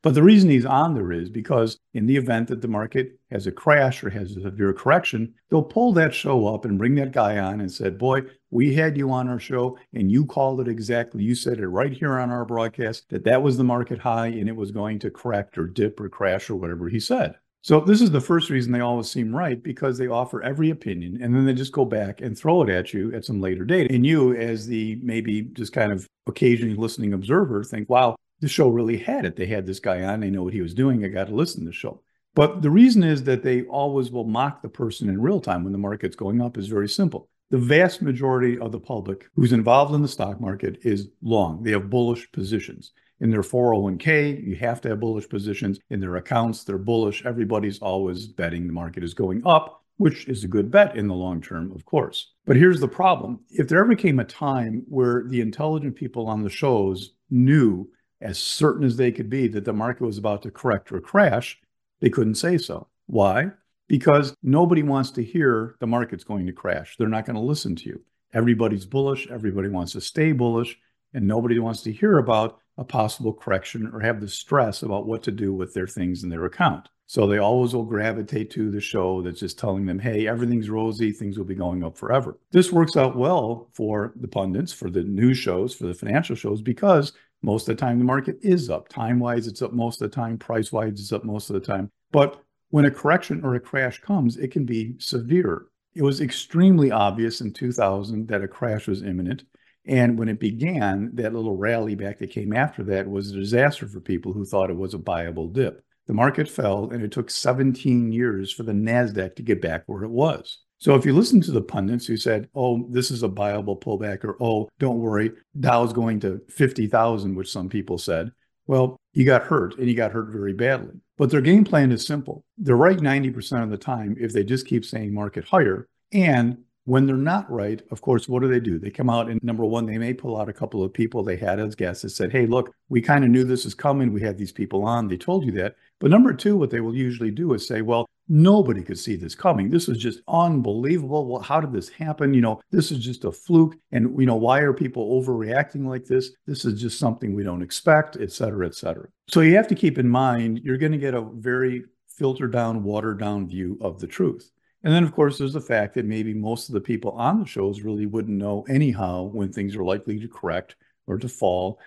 But 0.00 0.14
the 0.14 0.22
reason 0.22 0.48
he's 0.48 0.64
on 0.64 0.94
there 0.94 1.10
is 1.10 1.28
because 1.28 1.80
in 1.92 2.06
the 2.06 2.16
event 2.16 2.48
that 2.48 2.62
the 2.62 2.68
market 2.68 3.18
has 3.32 3.48
a 3.48 3.52
crash 3.52 4.04
or 4.04 4.10
has 4.10 4.36
a 4.36 4.42
severe 4.42 4.72
correction, 4.72 5.34
they'll 5.50 5.64
pull 5.64 5.92
that 5.94 6.14
show 6.14 6.46
up 6.46 6.64
and 6.64 6.78
bring 6.78 6.94
that 6.94 7.10
guy 7.10 7.38
on 7.38 7.60
and 7.60 7.70
said, 7.70 7.98
Boy, 7.98 8.22
we 8.50 8.74
had 8.74 8.96
you 8.96 9.10
on 9.10 9.28
our 9.28 9.40
show 9.40 9.76
and 9.92 10.12
you 10.12 10.24
called 10.24 10.60
it 10.60 10.68
exactly. 10.68 11.24
You 11.24 11.34
said 11.34 11.58
it 11.58 11.66
right 11.66 11.92
here 11.92 12.16
on 12.16 12.30
our 12.30 12.44
broadcast 12.44 13.08
that 13.08 13.24
that 13.24 13.42
was 13.42 13.56
the 13.56 13.64
market 13.64 13.98
high 13.98 14.28
and 14.28 14.48
it 14.48 14.54
was 14.54 14.70
going 14.70 15.00
to 15.00 15.10
correct 15.10 15.58
or 15.58 15.66
dip 15.66 15.98
or 15.98 16.08
crash 16.08 16.48
or 16.48 16.54
whatever 16.54 16.88
he 16.88 17.00
said. 17.00 17.34
So 17.62 17.80
this 17.80 18.00
is 18.00 18.10
the 18.10 18.20
first 18.20 18.50
reason 18.50 18.72
they 18.72 18.80
always 18.80 19.10
seem 19.10 19.34
right 19.34 19.62
because 19.62 19.98
they 19.98 20.06
offer 20.06 20.42
every 20.42 20.70
opinion 20.70 21.18
and 21.22 21.34
then 21.34 21.44
they 21.44 21.52
just 21.52 21.72
go 21.72 21.84
back 21.84 22.20
and 22.20 22.38
throw 22.38 22.62
it 22.62 22.70
at 22.70 22.94
you 22.94 23.12
at 23.14 23.24
some 23.24 23.40
later 23.40 23.64
date. 23.64 23.90
And 23.90 24.06
you, 24.06 24.34
as 24.34 24.66
the 24.66 24.98
maybe 25.02 25.42
just 25.42 25.72
kind 25.72 25.92
of 25.92 26.06
occasionally 26.26 26.76
listening 26.76 27.12
observer, 27.12 27.62
think, 27.64 27.90
wow, 27.90 28.16
the 28.40 28.48
show 28.48 28.68
really 28.68 28.96
had 28.96 29.24
it. 29.24 29.36
They 29.36 29.46
had 29.46 29.66
this 29.66 29.80
guy 29.80 30.04
on, 30.04 30.20
they 30.20 30.30
know 30.30 30.44
what 30.44 30.54
he 30.54 30.62
was 30.62 30.72
doing. 30.72 31.04
I 31.04 31.08
got 31.08 31.26
to 31.26 31.34
listen 31.34 31.60
to 31.62 31.66
the 31.66 31.72
show. 31.72 32.02
But 32.34 32.62
the 32.62 32.70
reason 32.70 33.02
is 33.02 33.24
that 33.24 33.42
they 33.42 33.62
always 33.64 34.12
will 34.12 34.24
mock 34.24 34.62
the 34.62 34.68
person 34.68 35.08
in 35.08 35.20
real 35.20 35.40
time 35.40 35.64
when 35.64 35.72
the 35.72 35.78
market's 35.78 36.16
going 36.16 36.40
up 36.40 36.56
is 36.56 36.68
very 36.68 36.88
simple. 36.88 37.28
the 37.50 37.58
vast 37.58 38.02
majority 38.02 38.58
of 38.58 38.72
the 38.72 38.80
public 38.80 39.26
who's 39.34 39.52
involved 39.52 39.94
in 39.94 40.02
the 40.02 40.08
stock 40.08 40.40
market 40.40 40.78
is 40.82 41.08
long. 41.22 41.62
They 41.62 41.70
have 41.70 41.90
bullish 41.90 42.30
positions. 42.32 42.92
In 43.20 43.30
their 43.30 43.42
401k, 43.42 44.46
you 44.46 44.56
have 44.56 44.80
to 44.82 44.90
have 44.90 45.00
bullish 45.00 45.28
positions. 45.28 45.80
In 45.90 46.00
their 46.00 46.16
accounts, 46.16 46.64
they're 46.64 46.78
bullish. 46.78 47.24
Everybody's 47.24 47.80
always 47.80 48.26
betting 48.26 48.66
the 48.66 48.72
market 48.72 49.02
is 49.02 49.14
going 49.14 49.42
up, 49.44 49.82
which 49.96 50.28
is 50.28 50.44
a 50.44 50.48
good 50.48 50.70
bet 50.70 50.96
in 50.96 51.08
the 51.08 51.14
long 51.14 51.42
term, 51.42 51.72
of 51.72 51.84
course. 51.84 52.32
But 52.46 52.56
here's 52.56 52.80
the 52.80 52.88
problem 52.88 53.40
if 53.50 53.68
there 53.68 53.80
ever 53.80 53.94
came 53.94 54.20
a 54.20 54.24
time 54.24 54.84
where 54.88 55.24
the 55.26 55.40
intelligent 55.40 55.96
people 55.96 56.28
on 56.28 56.42
the 56.42 56.50
shows 56.50 57.14
knew 57.30 57.90
as 58.20 58.38
certain 58.38 58.84
as 58.84 58.96
they 58.96 59.12
could 59.12 59.30
be 59.30 59.48
that 59.48 59.64
the 59.64 59.72
market 59.72 60.04
was 60.04 60.18
about 60.18 60.42
to 60.42 60.50
correct 60.50 60.92
or 60.92 61.00
crash, 61.00 61.60
they 62.00 62.10
couldn't 62.10 62.34
say 62.36 62.58
so. 62.58 62.88
Why? 63.06 63.50
Because 63.88 64.34
nobody 64.42 64.82
wants 64.82 65.10
to 65.12 65.24
hear 65.24 65.76
the 65.80 65.86
market's 65.86 66.24
going 66.24 66.46
to 66.46 66.52
crash. 66.52 66.96
They're 66.96 67.08
not 67.08 67.24
going 67.24 67.36
to 67.36 67.42
listen 67.42 67.74
to 67.76 67.88
you. 67.88 68.02
Everybody's 68.32 68.84
bullish. 68.84 69.26
Everybody 69.28 69.68
wants 69.68 69.92
to 69.92 70.00
stay 70.00 70.32
bullish. 70.32 70.78
And 71.14 71.26
nobody 71.26 71.58
wants 71.58 71.82
to 71.82 71.92
hear 71.92 72.18
about 72.18 72.60
a 72.78 72.84
possible 72.84 73.34
correction 73.34 73.90
or 73.92 74.00
have 74.00 74.20
the 74.20 74.28
stress 74.28 74.82
about 74.82 75.06
what 75.06 75.22
to 75.24 75.32
do 75.32 75.52
with 75.52 75.74
their 75.74 75.86
things 75.86 76.22
in 76.22 76.30
their 76.30 76.46
account. 76.46 76.88
So 77.06 77.26
they 77.26 77.38
always 77.38 77.74
will 77.74 77.84
gravitate 77.84 78.50
to 78.50 78.70
the 78.70 78.80
show 78.80 79.22
that's 79.22 79.40
just 79.40 79.58
telling 79.58 79.86
them, 79.86 79.98
hey, 79.98 80.26
everything's 80.26 80.70
rosy, 80.70 81.10
things 81.10 81.38
will 81.38 81.46
be 81.46 81.54
going 81.54 81.82
up 81.82 81.96
forever. 81.96 82.38
This 82.52 82.70
works 82.70 82.96
out 82.96 83.16
well 83.16 83.68
for 83.72 84.12
the 84.16 84.28
pundits, 84.28 84.74
for 84.74 84.90
the 84.90 85.02
news 85.02 85.38
shows, 85.38 85.74
for 85.74 85.86
the 85.86 85.94
financial 85.94 86.36
shows, 86.36 86.60
because 86.60 87.12
most 87.42 87.68
of 87.68 87.76
the 87.76 87.80
time 87.80 87.98
the 87.98 88.04
market 88.04 88.38
is 88.42 88.68
up. 88.68 88.88
Time 88.88 89.18
wise, 89.18 89.46
it's 89.46 89.62
up 89.62 89.72
most 89.72 90.02
of 90.02 90.10
the 90.10 90.14
time. 90.14 90.36
Price 90.36 90.70
wise, 90.70 91.00
it's 91.00 91.12
up 91.12 91.24
most 91.24 91.48
of 91.48 91.54
the 91.54 91.60
time. 91.60 91.90
But 92.12 92.42
when 92.70 92.84
a 92.84 92.90
correction 92.90 93.42
or 93.42 93.54
a 93.54 93.60
crash 93.60 94.00
comes, 94.00 94.36
it 94.36 94.48
can 94.48 94.66
be 94.66 94.94
severe. 94.98 95.66
It 95.94 96.02
was 96.02 96.20
extremely 96.20 96.90
obvious 96.90 97.40
in 97.40 97.54
2000 97.54 98.28
that 98.28 98.42
a 98.42 98.48
crash 98.48 98.86
was 98.86 99.02
imminent. 99.02 99.44
And 99.88 100.18
when 100.18 100.28
it 100.28 100.38
began, 100.38 101.10
that 101.14 101.32
little 101.32 101.56
rally 101.56 101.94
back 101.94 102.18
that 102.18 102.30
came 102.30 102.52
after 102.52 102.84
that 102.84 103.08
was 103.08 103.30
a 103.30 103.36
disaster 103.36 103.88
for 103.88 104.00
people 104.00 104.34
who 104.34 104.44
thought 104.44 104.70
it 104.70 104.76
was 104.76 104.92
a 104.92 104.98
buyable 104.98 105.50
dip. 105.50 105.82
The 106.06 106.12
market 106.12 106.48
fell, 106.48 106.90
and 106.90 107.02
it 107.02 107.10
took 107.10 107.30
17 107.30 108.12
years 108.12 108.52
for 108.52 108.64
the 108.64 108.72
NASDAQ 108.72 109.34
to 109.36 109.42
get 109.42 109.62
back 109.62 109.84
where 109.86 110.04
it 110.04 110.10
was. 110.10 110.58
So 110.78 110.94
if 110.94 111.06
you 111.06 111.14
listen 111.14 111.40
to 111.40 111.50
the 111.52 111.62
pundits 111.62 112.06
who 112.06 112.18
said, 112.18 112.48
oh, 112.54 112.86
this 112.90 113.10
is 113.10 113.22
a 113.22 113.28
buyable 113.28 113.80
pullback, 113.80 114.24
or 114.24 114.36
oh, 114.40 114.68
don't 114.78 115.00
worry, 115.00 115.32
Dow's 115.58 115.94
going 115.94 116.20
to 116.20 116.40
50,000, 116.50 117.34
which 117.34 117.50
some 117.50 117.70
people 117.70 117.96
said, 117.96 118.30
well, 118.66 118.96
you 119.14 119.24
got 119.24 119.42
hurt 119.42 119.78
and 119.78 119.88
you 119.88 119.94
got 119.94 120.12
hurt 120.12 120.30
very 120.30 120.52
badly. 120.52 121.00
But 121.16 121.30
their 121.30 121.40
game 121.40 121.64
plan 121.64 121.90
is 121.92 122.06
simple. 122.06 122.44
They're 122.58 122.76
right 122.76 122.98
90% 122.98 123.62
of 123.62 123.70
the 123.70 123.78
time 123.78 124.16
if 124.20 124.34
they 124.34 124.44
just 124.44 124.66
keep 124.66 124.84
saying 124.84 125.14
market 125.14 125.44
higher. 125.44 125.88
And 126.12 126.58
when 126.88 127.04
they're 127.04 127.16
not 127.16 127.50
right, 127.50 127.82
of 127.90 128.00
course, 128.00 128.30
what 128.30 128.40
do 128.40 128.48
they 128.48 128.60
do? 128.60 128.78
They 128.78 128.88
come 128.88 129.10
out 129.10 129.28
and 129.28 129.38
number 129.44 129.62
one, 129.62 129.84
they 129.84 129.98
may 129.98 130.14
pull 130.14 130.40
out 130.40 130.48
a 130.48 130.54
couple 130.54 130.82
of 130.82 130.90
people 130.90 131.22
they 131.22 131.36
had 131.36 131.60
as 131.60 131.74
guests 131.74 132.00
that 132.00 132.08
said, 132.08 132.32
Hey, 132.32 132.46
look, 132.46 132.74
we 132.88 133.02
kind 133.02 133.24
of 133.24 133.30
knew 133.30 133.44
this 133.44 133.66
was 133.66 133.74
coming. 133.74 134.10
We 134.10 134.22
had 134.22 134.38
these 134.38 134.52
people 134.52 134.86
on. 134.86 135.06
They 135.06 135.18
told 135.18 135.44
you 135.44 135.52
that. 135.52 135.76
But 135.98 136.10
number 136.10 136.32
two, 136.32 136.56
what 136.56 136.70
they 136.70 136.80
will 136.80 136.96
usually 136.96 137.30
do 137.30 137.52
is 137.52 137.66
say, 137.66 137.82
Well, 137.82 138.08
nobody 138.26 138.82
could 138.82 138.98
see 138.98 139.16
this 139.16 139.34
coming. 139.34 139.68
This 139.68 139.86
was 139.86 139.98
just 139.98 140.22
unbelievable. 140.28 141.26
Well, 141.26 141.42
how 141.42 141.60
did 141.60 141.74
this 141.74 141.90
happen? 141.90 142.32
You 142.32 142.40
know, 142.40 142.62
this 142.70 142.90
is 142.90 143.00
just 143.00 143.26
a 143.26 143.32
fluke. 143.32 143.76
And, 143.92 144.18
you 144.18 144.24
know, 144.24 144.36
why 144.36 144.60
are 144.60 144.72
people 144.72 145.20
overreacting 145.20 145.84
like 145.84 146.06
this? 146.06 146.30
This 146.46 146.64
is 146.64 146.80
just 146.80 146.98
something 146.98 147.34
we 147.34 147.44
don't 147.44 147.60
expect, 147.60 148.16
et 148.18 148.32
cetera, 148.32 148.66
et 148.66 148.74
cetera. 148.74 149.08
So 149.26 149.42
you 149.42 149.56
have 149.56 149.68
to 149.68 149.74
keep 149.74 149.98
in 149.98 150.08
mind, 150.08 150.60
you're 150.64 150.78
going 150.78 150.92
to 150.92 150.98
get 150.98 151.12
a 151.12 151.20
very 151.20 151.84
filtered 152.08 152.52
down, 152.52 152.82
watered 152.82 153.20
down 153.20 153.46
view 153.46 153.76
of 153.82 154.00
the 154.00 154.06
truth. 154.06 154.50
And 154.84 154.92
then, 154.92 155.02
of 155.02 155.12
course, 155.12 155.38
there's 155.38 155.52
the 155.52 155.60
fact 155.60 155.94
that 155.94 156.06
maybe 156.06 156.34
most 156.34 156.68
of 156.68 156.72
the 156.72 156.80
people 156.80 157.10
on 157.12 157.40
the 157.40 157.46
shows 157.46 157.82
really 157.82 158.06
wouldn't 158.06 158.38
know 158.38 158.64
anyhow 158.68 159.24
when 159.24 159.52
things 159.52 159.74
are 159.74 159.84
likely 159.84 160.20
to 160.20 160.28
correct 160.28 160.76
or 161.06 161.18
to 161.18 161.28
fall. 161.28 161.80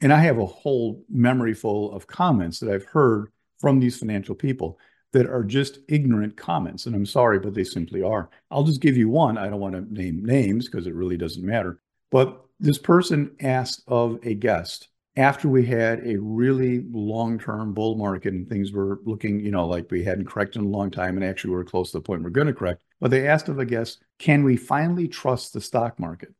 And 0.00 0.12
I 0.12 0.18
have 0.18 0.38
a 0.38 0.46
whole 0.46 1.04
memory 1.08 1.54
full 1.54 1.92
of 1.92 2.06
comments 2.06 2.58
that 2.60 2.70
I've 2.70 2.84
heard 2.84 3.30
from 3.58 3.78
these 3.78 3.98
financial 3.98 4.34
people 4.34 4.78
that 5.12 5.26
are 5.26 5.44
just 5.44 5.78
ignorant 5.88 6.36
comments. 6.36 6.86
And 6.86 6.94
I'm 6.94 7.06
sorry, 7.06 7.38
but 7.38 7.54
they 7.54 7.64
simply 7.64 8.02
are. 8.02 8.28
I'll 8.50 8.64
just 8.64 8.80
give 8.80 8.96
you 8.96 9.08
one. 9.08 9.38
I 9.38 9.48
don't 9.48 9.60
want 9.60 9.74
to 9.74 9.94
name 9.94 10.24
names 10.24 10.66
because 10.66 10.86
it 10.86 10.94
really 10.94 11.16
doesn't 11.16 11.44
matter. 11.44 11.80
But 12.10 12.44
this 12.60 12.78
person 12.78 13.34
asked 13.40 13.82
of 13.86 14.18
a 14.24 14.34
guest, 14.34 14.88
after 15.16 15.48
we 15.48 15.64
had 15.64 16.06
a 16.06 16.18
really 16.18 16.84
long-term 16.90 17.72
bull 17.72 17.96
market 17.96 18.34
and 18.34 18.48
things 18.48 18.72
were 18.72 19.00
looking, 19.04 19.40
you 19.40 19.50
know, 19.50 19.66
like 19.66 19.90
we 19.90 20.04
hadn't 20.04 20.26
corrected 20.26 20.60
in 20.60 20.68
a 20.68 20.70
long 20.70 20.90
time 20.90 21.16
and 21.16 21.24
actually 21.24 21.50
we 21.50 21.60
are 21.60 21.64
close 21.64 21.90
to 21.90 21.98
the 21.98 22.02
point 22.02 22.22
we're 22.22 22.30
going 22.30 22.46
to 22.46 22.52
correct. 22.52 22.82
But 23.00 23.10
they 23.10 23.26
asked 23.26 23.48
of 23.48 23.58
a 23.58 23.64
guest, 23.64 24.02
can 24.18 24.44
we 24.44 24.56
finally 24.56 25.08
trust 25.08 25.52
the 25.52 25.60
stock 25.60 25.98
market? 25.98 26.34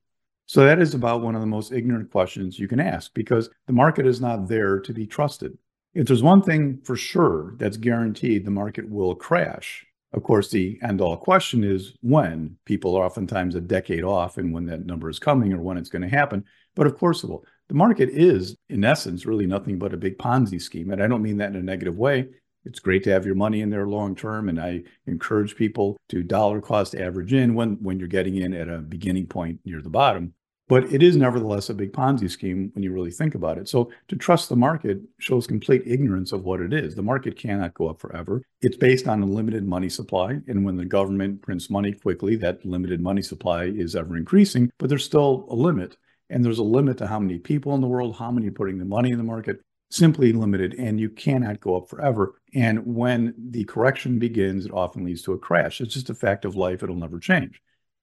So 0.45 0.65
that 0.65 0.79
is 0.79 0.95
about 0.95 1.23
one 1.23 1.35
of 1.35 1.41
the 1.41 1.47
most 1.47 1.73
ignorant 1.73 2.11
questions 2.13 2.59
you 2.59 2.69
can 2.69 2.79
ask 2.79 3.13
because 3.15 3.49
the 3.67 3.73
market 3.73 4.07
is 4.07 4.21
not 4.21 4.47
there 4.47 4.79
to 4.81 4.93
be 4.93 5.07
trusted. 5.07 5.57
If 5.95 6.07
there's 6.07 6.23
one 6.23 6.43
thing 6.43 6.81
for 6.85 6.97
sure 6.97 7.55
that's 7.57 7.79
guaranteed, 7.79 8.45
the 8.45 8.51
market 8.51 8.89
will 8.89 9.15
crash. 9.15 9.87
Of 10.13 10.23
course, 10.23 10.51
the 10.51 10.79
end 10.83 11.01
all 11.01 11.17
question 11.17 11.65
is 11.65 11.95
when. 12.01 12.57
People 12.65 12.95
are 12.95 13.05
oftentimes 13.05 13.55
a 13.55 13.61
decade 13.61 14.05
off 14.05 14.39
and 14.39 14.53
when 14.53 14.67
that 14.67 14.87
number 14.87 15.09
is 15.09 15.19
coming 15.19 15.53
or 15.53 15.61
when 15.61 15.79
it's 15.79 15.89
going 15.89 16.03
to 16.03 16.09
happen. 16.09 16.45
But 16.75 16.87
of 16.87 16.97
course 16.97 17.25
it 17.25 17.31
will 17.31 17.45
the 17.69 17.75
market 17.75 18.11
is, 18.11 18.57
in 18.69 18.85
essence, 18.85 19.27
really 19.27 19.47
nothing 19.47 19.79
but 19.79 19.95
a 19.95 19.97
big 19.97 20.19
Ponzi 20.19 20.61
scheme. 20.61 20.91
And 20.91 21.03
I 21.03 21.09
don't 21.09 21.23
mean 21.23 21.39
that 21.39 21.51
in 21.51 21.57
a 21.57 21.63
negative 21.63 21.99
way. 21.99 22.29
It's 22.65 22.81
great 22.81 23.05
to 23.05 23.11
have 23.11 23.27
your 23.27 23.35
money 23.35 23.61
in 23.61 23.71
there 23.71 23.87
long 23.87 24.15
term. 24.15 24.49
And 24.49 24.61
I 24.61 24.83
encourage 25.07 25.57
people 25.57 25.97
to 26.09 26.23
dollar 26.23 26.61
cost 26.61 26.95
average 26.95 27.33
in 27.33 27.55
when, 27.55 27.75
when 27.83 27.99
you're 27.99 28.09
getting 28.09 28.37
in 28.37 28.55
at 28.55 28.69
a 28.69 28.79
beginning 28.79 29.27
point 29.27 29.61
near 29.65 29.81
the 29.81 29.91
bottom. 29.91 30.35
But 30.69 30.93
it 30.93 31.01
is 31.01 31.17
nevertheless 31.17 31.71
a 31.71 31.75
big 31.75 31.93
Ponzi 31.93 32.29
scheme 32.29 32.71
when 32.75 32.83
you 32.83 32.93
really 32.93 33.13
think 33.13 33.37
about 33.37 33.57
it. 33.57 33.69
So 33.69 33.93
to 34.09 34.17
trust 34.17 34.49
the 34.49 34.57
market 34.57 34.99
shows 35.19 35.47
complete 35.47 35.83
ignorance 35.87 36.33
of 36.33 36.43
what 36.43 36.61
it 36.61 36.73
is. 36.73 36.97
The 36.97 37.03
market 37.03 37.39
cannot 37.39 37.75
go 37.75 37.89
up 37.89 38.01
forever. 38.01 38.43
It's 38.63 38.77
based 38.77 39.07
on 39.07 39.23
a 39.23 39.27
limited 39.27 39.65
money 39.65 39.89
supply. 39.89 40.41
And 40.49 40.65
when 40.65 40.77
the 40.77 40.85
government 40.85 41.41
prints 41.41 41.71
money 41.71 41.93
quickly, 41.93 42.35
that 42.37 42.67
limited 42.67 43.01
money 43.01 43.23
supply 43.23 43.67
is 43.67 43.95
ever 43.95 44.17
increasing, 44.17 44.73
but 44.79 44.89
there's 44.89 45.05
still 45.05 45.47
a 45.51 45.55
limit. 45.55 45.97
And 46.31 46.45
there's 46.45 46.59
a 46.59 46.65
limit 46.65 46.99
to 46.99 47.07
how 47.07 47.19
many 47.19 47.39
people 47.39 47.75
in 47.75 47.81
the 47.81 47.87
world, 47.87 48.17
how 48.17 48.31
many 48.31 48.51
putting 48.51 48.79
the 48.79 48.85
money 48.85 49.11
in 49.11 49.19
the 49.19 49.25
market, 49.25 49.61
simply 49.91 50.33
limited. 50.33 50.75
And 50.75 50.99
you 50.99 51.11
cannot 51.11 51.61
go 51.61 51.77
up 51.77 51.89
forever. 51.89 52.41
And 52.55 52.85
when 52.85 53.35
the 53.37 53.65
correction 53.65 54.19
begins, 54.19 54.67
it 54.67 54.73
often 54.73 55.05
leads 55.05 55.23
to 55.23 55.33
a 55.33 55.39
crash. 55.39 55.81
It's 55.81 55.95
just 55.95 56.11
a 56.11 56.15
fact 56.15 56.45
of 56.45 56.57
life. 56.57 56.83
It'll 56.83 56.97
never 56.97 57.19
change. 57.19 57.61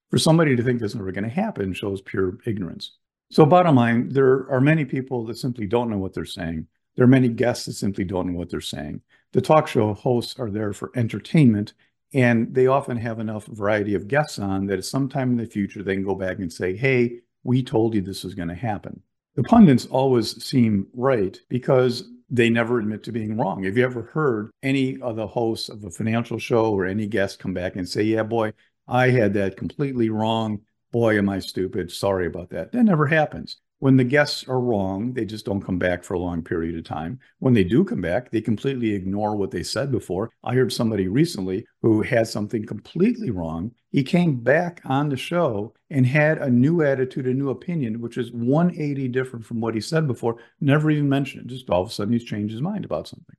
For 0.10 0.18
somebody 0.18 0.56
to 0.56 0.63
think 0.63 0.80
that's 0.80 0.96
never 0.96 1.12
going 1.12 1.24
to 1.24 1.30
happen 1.30 1.74
shows 1.74 2.01
pure 2.01 2.38
ignorance. 2.46 2.98
So, 3.32 3.46
bottom 3.46 3.75
line, 3.75 4.10
there 4.10 4.48
are 4.51 4.62
many 4.62 4.86
people 4.86 5.25
that 5.25 5.39
simply 5.39 5.65
don't 5.65 5.89
know 5.89 5.98
what 5.98 6.13
they're 6.13 6.24
saying. 6.24 6.68
There 6.96 7.06
are 7.06 7.08
many 7.08 7.30
guests 7.30 7.65
that 7.65 7.74
simply 7.74 8.03
don't 8.03 8.27
know 8.27 8.38
what 8.38 8.51
they're 8.51 8.62
saying. 8.62 9.01
The 9.32 9.42
talk 9.42 9.68
show 9.68 9.96
hosts 9.96 10.38
are 10.39 10.51
there 10.51 10.74
for 10.74 10.92
entertainment, 10.96 11.74
and 12.13 12.53
they 12.53 12.68
often 12.68 12.98
have 12.98 13.20
enough 13.20 13.48
variety 13.48 13.96
of 13.96 14.08
guests 14.08 14.38
on 14.38 14.68
that 14.68 14.77
at 14.77 14.86
some 14.86 15.10
time 15.10 15.32
in 15.32 15.38
the 15.38 15.48
future 15.48 15.82
they 15.82 15.96
can 15.96 16.06
go 16.06 16.13
back 16.13 16.38
and 16.38 16.53
say, 16.53 16.75
hey, 16.75 17.22
we 17.44 17.64
told 17.64 17.94
you 17.94 18.02
this 18.02 18.24
was 18.24 18.36
going 18.36 18.50
to 18.50 18.56
happen. 18.56 19.02
The 19.36 19.44
pundits 19.44 19.86
always 19.88 20.44
seem 20.44 20.88
right 20.94 21.40
because 21.50 22.04
they 22.30 22.50
never 22.50 22.80
admit 22.80 23.04
to 23.04 23.12
being 23.12 23.38
wrong. 23.38 23.64
Have 23.64 23.78
you 23.78 23.84
ever 23.84 24.04
heard 24.04 24.52
any 24.62 25.00
of 25.02 25.16
the 25.16 25.28
hosts 25.28 25.70
of 25.70 25.84
a 25.84 25.90
financial 25.90 26.40
show 26.40 26.72
or 26.74 26.86
any 26.86 27.08
guest 27.08 27.40
come 27.40 27.54
back 27.54 27.76
and 27.76 27.88
say, 27.88 28.04
Yeah, 28.04 28.24
boy, 28.24 28.54
I 28.88 29.10
had 29.10 29.34
that 29.36 29.58
completely 29.58 30.10
wrong. 30.10 30.62
Boy, 30.92 31.18
am 31.18 31.30
I 31.30 31.40
stupid. 31.40 31.92
Sorry 31.92 32.28
about 32.28 32.50
that. 32.50 32.72
That 32.72 32.84
never 32.84 33.08
happens. 33.08 33.58
When 33.84 33.98
the 33.98 34.06
guests 34.06 34.48
are 34.48 34.62
wrong, 34.62 35.12
they 35.12 35.25
just 35.25 35.44
don't 35.44 35.60
come 35.60 35.78
back 35.78 36.06
for 36.06 36.13
a 36.13 36.20
long 36.20 36.42
period 36.42 36.78
of 36.78 36.86
time. 36.86 37.20
When 37.40 37.54
they 37.54 37.66
do 37.66 37.84
come 37.84 38.00
back, 38.00 38.32
they 38.32 38.40
completely 38.40 38.94
ignore 38.94 39.36
what 39.36 39.52
they 39.52 39.62
said 39.62 39.92
before. 39.92 40.30
I 40.42 40.54
heard 40.54 40.72
somebody 40.72 41.10
recently 41.10 41.66
who 41.82 42.02
had 42.02 42.30
something 42.30 42.66
completely 42.66 43.30
wrong. 43.30 43.74
He 43.92 44.02
came 44.02 44.38
back 44.38 44.80
on 44.86 45.10
the 45.10 45.18
show 45.18 45.74
and 45.90 46.08
had 46.08 46.38
a 46.38 46.50
new 46.50 46.82
attitude, 46.82 47.28
a 47.28 47.34
new 47.34 47.50
opinion, 47.50 48.00
which 48.00 48.18
is 48.18 48.32
180 48.32 49.10
different 49.10 49.44
from 49.46 49.60
what 49.60 49.75
he 49.75 49.82
said 49.82 50.08
before. 50.08 50.38
Never 50.62 50.90
even 50.90 51.10
mentioned 51.10 51.52
it. 51.52 51.54
Just 51.54 51.70
all 51.70 51.82
of 51.82 51.90
a 51.90 51.92
sudden 51.92 52.13
he's 52.13 52.24
changed 52.24 52.54
his 52.54 52.62
mind 52.62 52.86
about 52.86 53.10
something. 53.10 53.36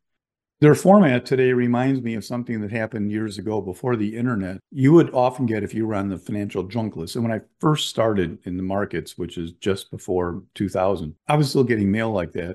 Their 0.64 0.74
format 0.74 1.26
today 1.26 1.52
reminds 1.52 2.00
me 2.00 2.14
of 2.14 2.24
something 2.24 2.62
that 2.62 2.70
happened 2.70 3.12
years 3.12 3.36
ago 3.36 3.60
before 3.60 3.96
the 3.96 4.16
internet. 4.16 4.60
You 4.70 4.94
would 4.94 5.12
often 5.12 5.44
get, 5.44 5.62
if 5.62 5.74
you 5.74 5.86
were 5.86 5.94
on 5.94 6.08
the 6.08 6.16
financial 6.16 6.62
junk 6.62 6.96
list, 6.96 7.16
and 7.16 7.22
when 7.22 7.38
I 7.38 7.42
first 7.60 7.90
started 7.90 8.38
in 8.44 8.56
the 8.56 8.62
markets, 8.62 9.18
which 9.18 9.36
is 9.36 9.52
just 9.60 9.90
before 9.90 10.42
2000, 10.54 11.14
I 11.28 11.36
was 11.36 11.50
still 11.50 11.64
getting 11.64 11.90
mail 11.90 12.12
like 12.12 12.32
that. 12.32 12.54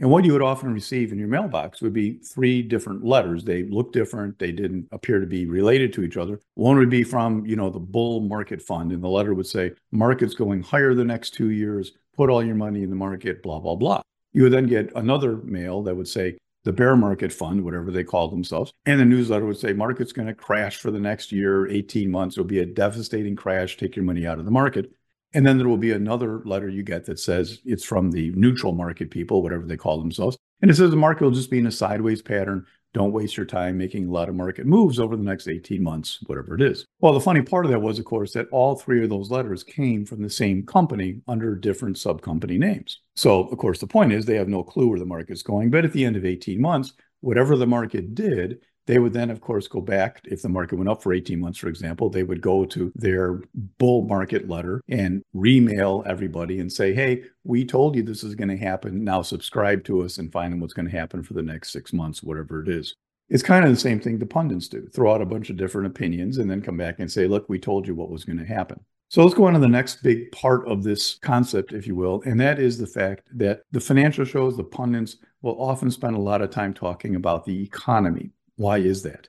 And 0.00 0.10
what 0.10 0.24
you 0.24 0.32
would 0.32 0.42
often 0.42 0.74
receive 0.74 1.12
in 1.12 1.18
your 1.20 1.28
mailbox 1.28 1.80
would 1.80 1.92
be 1.92 2.18
three 2.18 2.60
different 2.60 3.04
letters. 3.04 3.44
They 3.44 3.62
looked 3.62 3.92
different. 3.92 4.40
They 4.40 4.50
didn't 4.50 4.88
appear 4.90 5.20
to 5.20 5.26
be 5.26 5.46
related 5.46 5.92
to 5.92 6.02
each 6.02 6.16
other. 6.16 6.40
One 6.54 6.76
would 6.78 6.90
be 6.90 7.04
from, 7.04 7.46
you 7.46 7.54
know, 7.54 7.70
the 7.70 7.78
bull 7.78 8.22
market 8.22 8.62
fund. 8.62 8.90
And 8.90 9.00
the 9.00 9.08
letter 9.08 9.32
would 9.32 9.46
say, 9.46 9.74
market's 9.92 10.34
going 10.34 10.64
higher 10.64 10.92
the 10.92 11.04
next 11.04 11.34
two 11.34 11.50
years. 11.50 11.92
Put 12.16 12.30
all 12.30 12.44
your 12.44 12.56
money 12.56 12.82
in 12.82 12.90
the 12.90 12.96
market, 12.96 13.44
blah, 13.44 13.60
blah, 13.60 13.76
blah. 13.76 14.02
You 14.32 14.42
would 14.42 14.52
then 14.52 14.66
get 14.66 14.90
another 14.96 15.36
mail 15.36 15.84
that 15.84 15.94
would 15.94 16.08
say, 16.08 16.36
the 16.64 16.72
bear 16.72 16.96
market 16.96 17.32
fund, 17.32 17.62
whatever 17.62 17.90
they 17.90 18.04
call 18.04 18.28
themselves. 18.28 18.72
And 18.86 18.98
the 18.98 19.04
newsletter 19.04 19.44
would 19.44 19.58
say, 19.58 19.72
market's 19.72 20.12
going 20.12 20.28
to 20.28 20.34
crash 20.34 20.78
for 20.78 20.90
the 20.90 20.98
next 20.98 21.30
year, 21.30 21.68
18 21.68 22.10
months. 22.10 22.36
It'll 22.36 22.44
be 22.44 22.60
a 22.60 22.66
devastating 22.66 23.36
crash. 23.36 23.76
Take 23.76 23.96
your 23.96 24.04
money 24.04 24.26
out 24.26 24.38
of 24.38 24.44
the 24.44 24.50
market. 24.50 24.90
And 25.34 25.46
then 25.46 25.58
there 25.58 25.68
will 25.68 25.76
be 25.76 25.92
another 25.92 26.42
letter 26.44 26.68
you 26.68 26.82
get 26.82 27.04
that 27.06 27.18
says 27.18 27.60
it's 27.64 27.84
from 27.84 28.10
the 28.10 28.30
neutral 28.32 28.72
market 28.72 29.10
people, 29.10 29.42
whatever 29.42 29.66
they 29.66 29.76
call 29.76 29.98
themselves. 29.98 30.38
And 30.62 30.70
it 30.70 30.74
says 30.74 30.90
the 30.90 30.96
market 30.96 31.24
will 31.24 31.32
just 31.32 31.50
be 31.50 31.58
in 31.58 31.66
a 31.66 31.72
sideways 31.72 32.22
pattern. 32.22 32.66
Don't 32.94 33.12
waste 33.12 33.36
your 33.36 33.44
time 33.44 33.76
making 33.76 34.06
a 34.06 34.10
lot 34.10 34.28
of 34.28 34.36
market 34.36 34.66
moves 34.66 35.00
over 35.00 35.16
the 35.16 35.22
next 35.22 35.48
18 35.48 35.82
months, 35.82 36.20
whatever 36.26 36.54
it 36.54 36.62
is. 36.62 36.86
Well, 37.00 37.12
the 37.12 37.20
funny 37.20 37.42
part 37.42 37.64
of 37.64 37.72
that 37.72 37.80
was, 37.80 37.98
of 37.98 38.04
course, 38.04 38.32
that 38.34 38.46
all 38.52 38.76
three 38.76 39.02
of 39.02 39.10
those 39.10 39.32
letters 39.32 39.64
came 39.64 40.06
from 40.06 40.22
the 40.22 40.30
same 40.30 40.64
company 40.64 41.20
under 41.26 41.56
different 41.56 41.98
sub 41.98 42.22
company 42.22 42.56
names. 42.56 43.00
So, 43.16 43.48
of 43.48 43.58
course, 43.58 43.80
the 43.80 43.88
point 43.88 44.12
is 44.12 44.24
they 44.24 44.36
have 44.36 44.48
no 44.48 44.62
clue 44.62 44.86
where 44.86 45.00
the 45.00 45.04
market's 45.04 45.42
going. 45.42 45.70
But 45.70 45.84
at 45.84 45.92
the 45.92 46.04
end 46.04 46.14
of 46.14 46.24
18 46.24 46.60
months, 46.60 46.92
whatever 47.20 47.56
the 47.56 47.66
market 47.66 48.14
did, 48.14 48.60
they 48.86 48.98
would 48.98 49.12
then, 49.12 49.30
of 49.30 49.40
course, 49.40 49.66
go 49.66 49.80
back. 49.80 50.20
If 50.24 50.42
the 50.42 50.48
market 50.48 50.76
went 50.76 50.88
up 50.88 51.02
for 51.02 51.12
18 51.12 51.40
months, 51.40 51.58
for 51.58 51.68
example, 51.68 52.10
they 52.10 52.22
would 52.22 52.40
go 52.40 52.64
to 52.66 52.92
their 52.94 53.40
bull 53.78 54.02
market 54.02 54.48
letter 54.48 54.82
and 54.88 55.22
remail 55.34 56.06
everybody 56.06 56.60
and 56.60 56.72
say, 56.72 56.92
hey, 56.92 57.24
we 57.44 57.64
told 57.64 57.96
you 57.96 58.02
this 58.02 58.24
is 58.24 58.34
going 58.34 58.48
to 58.48 58.56
happen. 58.56 59.04
Now 59.04 59.22
subscribe 59.22 59.84
to 59.84 60.02
us 60.02 60.18
and 60.18 60.32
find 60.32 60.52
out 60.52 60.60
what's 60.60 60.74
going 60.74 60.88
to 60.88 60.96
happen 60.96 61.22
for 61.22 61.34
the 61.34 61.42
next 61.42 61.72
six 61.72 61.92
months, 61.92 62.22
whatever 62.22 62.62
it 62.62 62.68
is. 62.68 62.94
It's 63.30 63.42
kind 63.42 63.64
of 63.64 63.70
the 63.70 63.80
same 63.80 64.00
thing 64.00 64.18
the 64.18 64.26
pundits 64.26 64.68
do 64.68 64.86
throw 64.92 65.14
out 65.14 65.22
a 65.22 65.26
bunch 65.26 65.48
of 65.48 65.56
different 65.56 65.86
opinions 65.86 66.36
and 66.36 66.50
then 66.50 66.60
come 66.60 66.76
back 66.76 66.98
and 66.98 67.10
say, 67.10 67.26
look, 67.26 67.48
we 67.48 67.58
told 67.58 67.86
you 67.86 67.94
what 67.94 68.10
was 68.10 68.24
going 68.24 68.38
to 68.38 68.44
happen. 68.44 68.80
So 69.08 69.22
let's 69.22 69.34
go 69.34 69.44
on 69.44 69.54
to 69.54 69.60
the 69.60 69.68
next 69.68 70.02
big 70.02 70.30
part 70.32 70.66
of 70.66 70.82
this 70.82 71.18
concept, 71.22 71.72
if 71.72 71.86
you 71.86 71.94
will, 71.94 72.22
and 72.26 72.38
that 72.40 72.58
is 72.58 72.78
the 72.78 72.86
fact 72.86 73.28
that 73.34 73.62
the 73.70 73.80
financial 73.80 74.24
shows, 74.24 74.56
the 74.56 74.64
pundits, 74.64 75.16
will 75.40 75.60
often 75.60 75.90
spend 75.90 76.16
a 76.16 76.20
lot 76.20 76.42
of 76.42 76.50
time 76.50 76.74
talking 76.74 77.14
about 77.14 77.44
the 77.44 77.62
economy. 77.62 78.30
Why 78.56 78.78
is 78.78 79.02
that? 79.02 79.28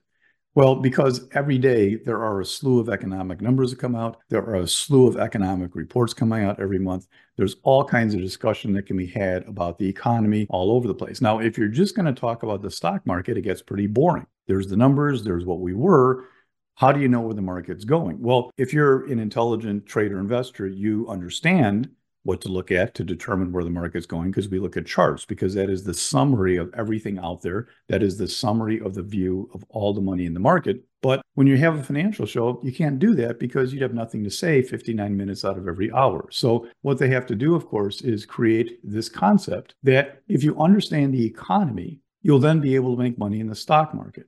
Well, 0.55 0.75
because 0.75 1.27
every 1.33 1.57
day 1.57 1.95
there 1.95 2.23
are 2.23 2.39
a 2.39 2.45
slew 2.45 2.79
of 2.79 2.87
economic 2.87 3.41
numbers 3.41 3.71
that 3.71 3.79
come 3.79 3.93
out. 3.93 4.21
There 4.29 4.41
are 4.41 4.55
a 4.55 4.67
slew 4.67 5.05
of 5.05 5.17
economic 5.17 5.75
reports 5.75 6.13
coming 6.13 6.45
out 6.45 6.61
every 6.61 6.79
month. 6.79 7.07
There's 7.35 7.57
all 7.63 7.83
kinds 7.83 8.13
of 8.13 8.21
discussion 8.21 8.71
that 8.73 8.85
can 8.85 8.95
be 8.95 9.07
had 9.07 9.43
about 9.49 9.77
the 9.77 9.89
economy 9.89 10.47
all 10.49 10.71
over 10.71 10.87
the 10.87 10.93
place. 10.93 11.19
Now, 11.19 11.39
if 11.39 11.57
you're 11.57 11.67
just 11.67 11.93
going 11.93 12.05
to 12.05 12.13
talk 12.13 12.43
about 12.43 12.61
the 12.61 12.71
stock 12.71 13.05
market, 13.05 13.37
it 13.37 13.41
gets 13.41 13.61
pretty 13.61 13.87
boring. 13.87 14.27
There's 14.47 14.67
the 14.67 14.77
numbers, 14.77 15.25
there's 15.25 15.45
what 15.45 15.59
we 15.59 15.73
were. 15.73 16.29
How 16.75 16.93
do 16.93 17.01
you 17.01 17.09
know 17.09 17.19
where 17.19 17.33
the 17.33 17.41
market's 17.41 17.83
going? 17.83 18.21
Well, 18.21 18.49
if 18.57 18.71
you're 18.71 19.05
an 19.11 19.19
intelligent 19.19 19.85
trader 19.85 20.19
investor, 20.19 20.67
you 20.67 21.05
understand 21.09 21.89
what 22.25 22.41
to 22.41 22.49
look 22.49 22.71
at 22.71 22.95
to 22.95 23.03
determine 23.03 23.51
where 23.51 23.63
the 23.63 23.69
market's 23.69 24.07
going 24.07 24.31
because 24.31 24.49
we 24.49 24.59
look 24.59 24.75
at 24.75 24.85
charts 24.85 25.25
because 25.25 25.53
that 25.53 25.69
is 25.69 25.83
the 25.83 25.93
summary 25.93 26.57
of 26.57 26.73
everything 26.75 27.19
out 27.19 27.41
there. 27.41 27.67
That 27.87 28.01
is 28.01 28.17
the 28.17 28.27
summary 28.27 28.81
of 28.81 28.95
the 28.95 29.03
view 29.03 29.47
of 29.53 29.63
all 29.69 29.93
the 29.93 30.01
money 30.01 30.25
in 30.25 30.33
the 30.33 30.39
market. 30.39 30.83
But 31.03 31.21
when 31.35 31.45
you 31.45 31.55
have 31.57 31.77
a 31.77 31.83
financial 31.83 32.25
show, 32.25 32.59
you 32.63 32.73
can't 32.73 32.97
do 32.97 33.13
that 33.15 33.39
because 33.39 33.71
you'd 33.71 33.83
have 33.83 33.93
nothing 33.93 34.23
to 34.23 34.31
say 34.31 34.63
59 34.63 35.15
minutes 35.15 35.45
out 35.45 35.57
of 35.57 35.67
every 35.67 35.91
hour. 35.91 36.27
So, 36.31 36.67
what 36.81 36.97
they 36.97 37.09
have 37.09 37.27
to 37.27 37.35
do, 37.35 37.53
of 37.53 37.67
course, 37.67 38.01
is 38.01 38.25
create 38.25 38.79
this 38.83 39.07
concept 39.07 39.75
that 39.83 40.23
if 40.27 40.43
you 40.43 40.59
understand 40.59 41.13
the 41.13 41.25
economy, 41.25 41.99
you'll 42.23 42.39
then 42.39 42.59
be 42.59 42.73
able 42.73 42.95
to 42.95 43.01
make 43.03 43.19
money 43.19 43.39
in 43.39 43.47
the 43.47 43.55
stock 43.55 43.93
market. 43.93 44.27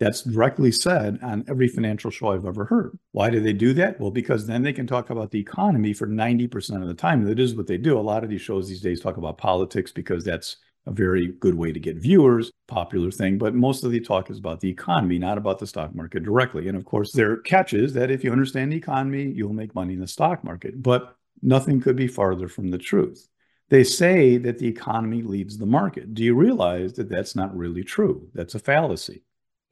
That's 0.00 0.22
directly 0.22 0.72
said 0.72 1.20
on 1.22 1.44
every 1.48 1.68
financial 1.68 2.10
show 2.10 2.32
I've 2.32 2.46
ever 2.46 2.64
heard. 2.64 2.98
Why 3.12 3.30
do 3.30 3.40
they 3.40 3.52
do 3.52 3.72
that? 3.74 4.00
Well, 4.00 4.10
because 4.10 4.46
then 4.46 4.62
they 4.62 4.72
can 4.72 4.86
talk 4.86 5.10
about 5.10 5.30
the 5.30 5.38
economy 5.38 5.92
for 5.92 6.06
90% 6.06 6.82
of 6.82 6.88
the 6.88 6.94
time. 6.94 7.22
That 7.24 7.38
is 7.38 7.54
what 7.54 7.68
they 7.68 7.78
do. 7.78 7.98
A 7.98 8.00
lot 8.00 8.24
of 8.24 8.30
these 8.30 8.40
shows 8.40 8.68
these 8.68 8.80
days 8.80 9.00
talk 9.00 9.16
about 9.16 9.38
politics 9.38 9.92
because 9.92 10.24
that's 10.24 10.56
a 10.86 10.92
very 10.92 11.28
good 11.28 11.54
way 11.54 11.72
to 11.72 11.80
get 11.80 11.96
viewers, 11.96 12.50
popular 12.66 13.10
thing. 13.10 13.38
But 13.38 13.54
most 13.54 13.84
of 13.84 13.90
the 13.90 14.00
talk 14.00 14.30
is 14.30 14.38
about 14.38 14.60
the 14.60 14.68
economy, 14.68 15.18
not 15.18 15.38
about 15.38 15.58
the 15.58 15.66
stock 15.66 15.94
market 15.94 16.24
directly. 16.24 16.68
And 16.68 16.76
of 16.76 16.84
course, 16.84 17.12
there 17.12 17.36
catches 17.38 17.94
that 17.94 18.10
if 18.10 18.24
you 18.24 18.32
understand 18.32 18.72
the 18.72 18.76
economy, 18.76 19.24
you'll 19.24 19.52
make 19.52 19.74
money 19.74 19.94
in 19.94 20.00
the 20.00 20.06
stock 20.06 20.44
market. 20.44 20.82
But 20.82 21.16
nothing 21.40 21.80
could 21.80 21.96
be 21.96 22.08
farther 22.08 22.48
from 22.48 22.70
the 22.70 22.78
truth. 22.78 23.28
They 23.70 23.84
say 23.84 24.36
that 24.38 24.58
the 24.58 24.68
economy 24.68 25.22
leads 25.22 25.56
the 25.56 25.66
market. 25.66 26.14
Do 26.14 26.22
you 26.22 26.34
realize 26.34 26.92
that 26.94 27.08
that's 27.08 27.34
not 27.34 27.56
really 27.56 27.82
true? 27.82 28.28
That's 28.34 28.54
a 28.54 28.58
fallacy. 28.58 29.22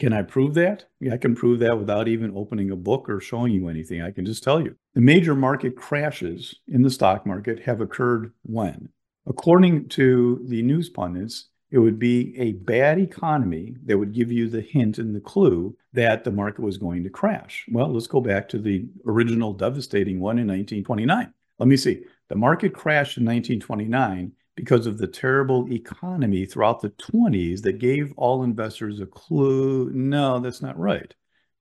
Can 0.02 0.12
I 0.12 0.22
prove 0.22 0.54
that? 0.54 0.86
I 1.12 1.16
can 1.16 1.36
prove 1.36 1.60
that 1.60 1.78
without 1.78 2.08
even 2.08 2.36
opening 2.36 2.72
a 2.72 2.76
book 2.76 3.08
or 3.08 3.20
showing 3.20 3.52
you 3.52 3.68
anything. 3.68 4.02
I 4.02 4.10
can 4.10 4.26
just 4.26 4.42
tell 4.42 4.60
you. 4.60 4.74
The 4.94 5.00
major 5.00 5.36
market 5.36 5.76
crashes 5.76 6.56
in 6.66 6.82
the 6.82 6.90
stock 6.90 7.24
market 7.24 7.60
have 7.60 7.80
occurred 7.80 8.32
when? 8.42 8.88
According 9.28 9.90
to 9.90 10.44
the 10.48 10.60
news 10.60 10.88
pundits, 10.88 11.50
it 11.70 11.78
would 11.78 12.00
be 12.00 12.36
a 12.36 12.54
bad 12.54 12.98
economy 12.98 13.76
that 13.84 13.96
would 13.96 14.12
give 14.12 14.32
you 14.32 14.48
the 14.48 14.60
hint 14.60 14.98
and 14.98 15.14
the 15.14 15.20
clue 15.20 15.76
that 15.92 16.24
the 16.24 16.32
market 16.32 16.62
was 16.62 16.78
going 16.78 17.04
to 17.04 17.08
crash. 17.08 17.64
Well, 17.70 17.92
let's 17.92 18.08
go 18.08 18.20
back 18.20 18.48
to 18.48 18.58
the 18.58 18.84
original 19.06 19.52
devastating 19.52 20.18
one 20.18 20.36
in 20.40 20.48
1929. 20.48 21.32
Let 21.60 21.68
me 21.68 21.76
see. 21.76 22.02
The 22.28 22.34
market 22.34 22.74
crashed 22.74 23.18
in 23.18 23.24
1929 23.24 24.32
because 24.56 24.86
of 24.86 24.98
the 24.98 25.06
terrible 25.06 25.70
economy 25.72 26.44
throughout 26.44 26.80
the 26.80 26.90
20s 26.90 27.62
that 27.62 27.78
gave 27.78 28.12
all 28.16 28.42
investors 28.42 29.00
a 29.00 29.06
clue 29.06 29.90
no, 29.90 30.40
that's 30.40 30.62
not 30.62 30.78
right. 30.78 31.14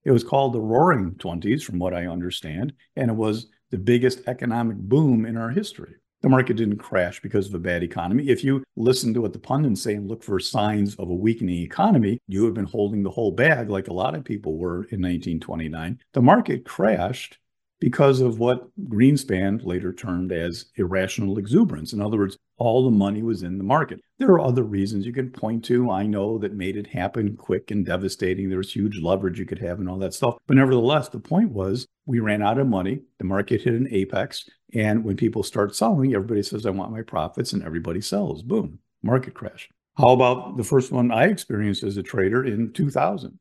It 0.04 0.12
was 0.12 0.24
called 0.24 0.54
the 0.54 0.60
Roaring 0.60 1.12
20s, 1.16 1.64
from 1.64 1.80
what 1.80 1.94
I 1.94 2.08
understand, 2.08 2.74
and 2.96 3.12
it 3.12 3.16
was 3.16 3.48
the 3.70 3.78
biggest 3.78 4.22
economic 4.28 4.78
boom 4.78 5.26
in 5.26 5.38
our 5.38 5.50
history. 5.50 5.96
The 6.22 6.30
market 6.30 6.56
didn't 6.56 6.78
crash 6.78 7.20
because 7.22 7.48
of 7.48 7.56
a 7.56 7.60
bad 7.60 7.82
economy. 7.82 8.30
If 8.30 8.44
you 8.44 8.64
listen 8.76 9.14
to 9.14 9.22
what 9.22 9.34
the 9.34 9.40
pundits 9.40 9.82
say 9.82 9.96
and 9.96 10.08
look 10.08 10.24
for 10.24 10.40
signs 10.40 10.96
of 10.96 11.10
a 11.10 11.16
weakening 11.16 11.64
economy, 11.64 12.20
you 12.28 12.46
have 12.46 12.54
been 12.54 12.66
holding 12.66 13.02
the 13.02 13.10
whole 13.10 13.32
bag 13.32 13.70
like 13.70 13.88
a 13.88 13.94
lot 13.94 14.14
of 14.14 14.24
people 14.24 14.58
were 14.58 14.84
in 14.92 15.02
1929. 15.02 16.00
The 16.14 16.22
market 16.22 16.64
crashed 16.64 17.40
because 17.80 18.22
of 18.22 18.38
what 18.38 18.68
Greenspan 18.88 19.66
later 19.66 19.92
termed 19.92 20.32
as 20.32 20.66
irrational 20.76 21.40
exuberance. 21.40 21.94
In 21.94 22.02
other 22.02 22.18
words, 22.18 22.38
all 22.62 22.86
the 22.86 22.92
money 22.92 23.24
was 23.24 23.42
in 23.42 23.58
the 23.58 23.64
market. 23.64 24.00
There 24.20 24.30
are 24.30 24.40
other 24.40 24.62
reasons 24.62 25.08
you 25.08 25.14
can 25.14 25.32
point 25.32 25.66
to, 25.66 25.90
I 25.90 26.06
know, 26.06 26.38
that 26.38 26.54
made 26.54 26.78
it 26.78 26.86
happen 26.86 27.36
quick 27.36 27.72
and 27.72 27.84
devastating. 27.84 28.50
There 28.50 28.60
was 28.60 28.72
huge 28.72 29.00
leverage 29.02 29.40
you 29.40 29.48
could 29.48 29.58
have 29.58 29.80
and 29.80 29.90
all 29.90 29.98
that 29.98 30.14
stuff. 30.14 30.38
But 30.46 30.58
nevertheless, 30.58 31.10
the 31.10 31.20
point 31.20 31.50
was 31.50 31.88
we 32.06 32.20
ran 32.20 32.44
out 32.44 32.60
of 32.60 32.68
money. 32.68 33.02
The 33.18 33.26
market 33.26 33.64
hit 33.64 33.74
an 33.74 33.88
apex. 33.90 34.48
And 34.76 35.04
when 35.04 35.18
people 35.18 35.42
start 35.42 35.76
selling, 35.76 36.14
everybody 36.14 36.44
says, 36.44 36.68
I 36.68 36.70
want 36.70 36.92
my 36.92 37.02
profits, 37.02 37.52
and 37.54 37.64
everybody 37.64 38.00
sells. 38.00 38.44
Boom, 38.44 38.78
market 39.02 39.34
crash. 39.34 39.68
How 39.98 40.10
about 40.10 40.56
the 40.56 40.64
first 40.64 40.92
one 40.92 41.12
I 41.12 41.26
experienced 41.26 41.82
as 41.82 41.98
a 41.98 42.04
trader 42.04 42.46
in 42.46 42.74
2000? 42.74 43.40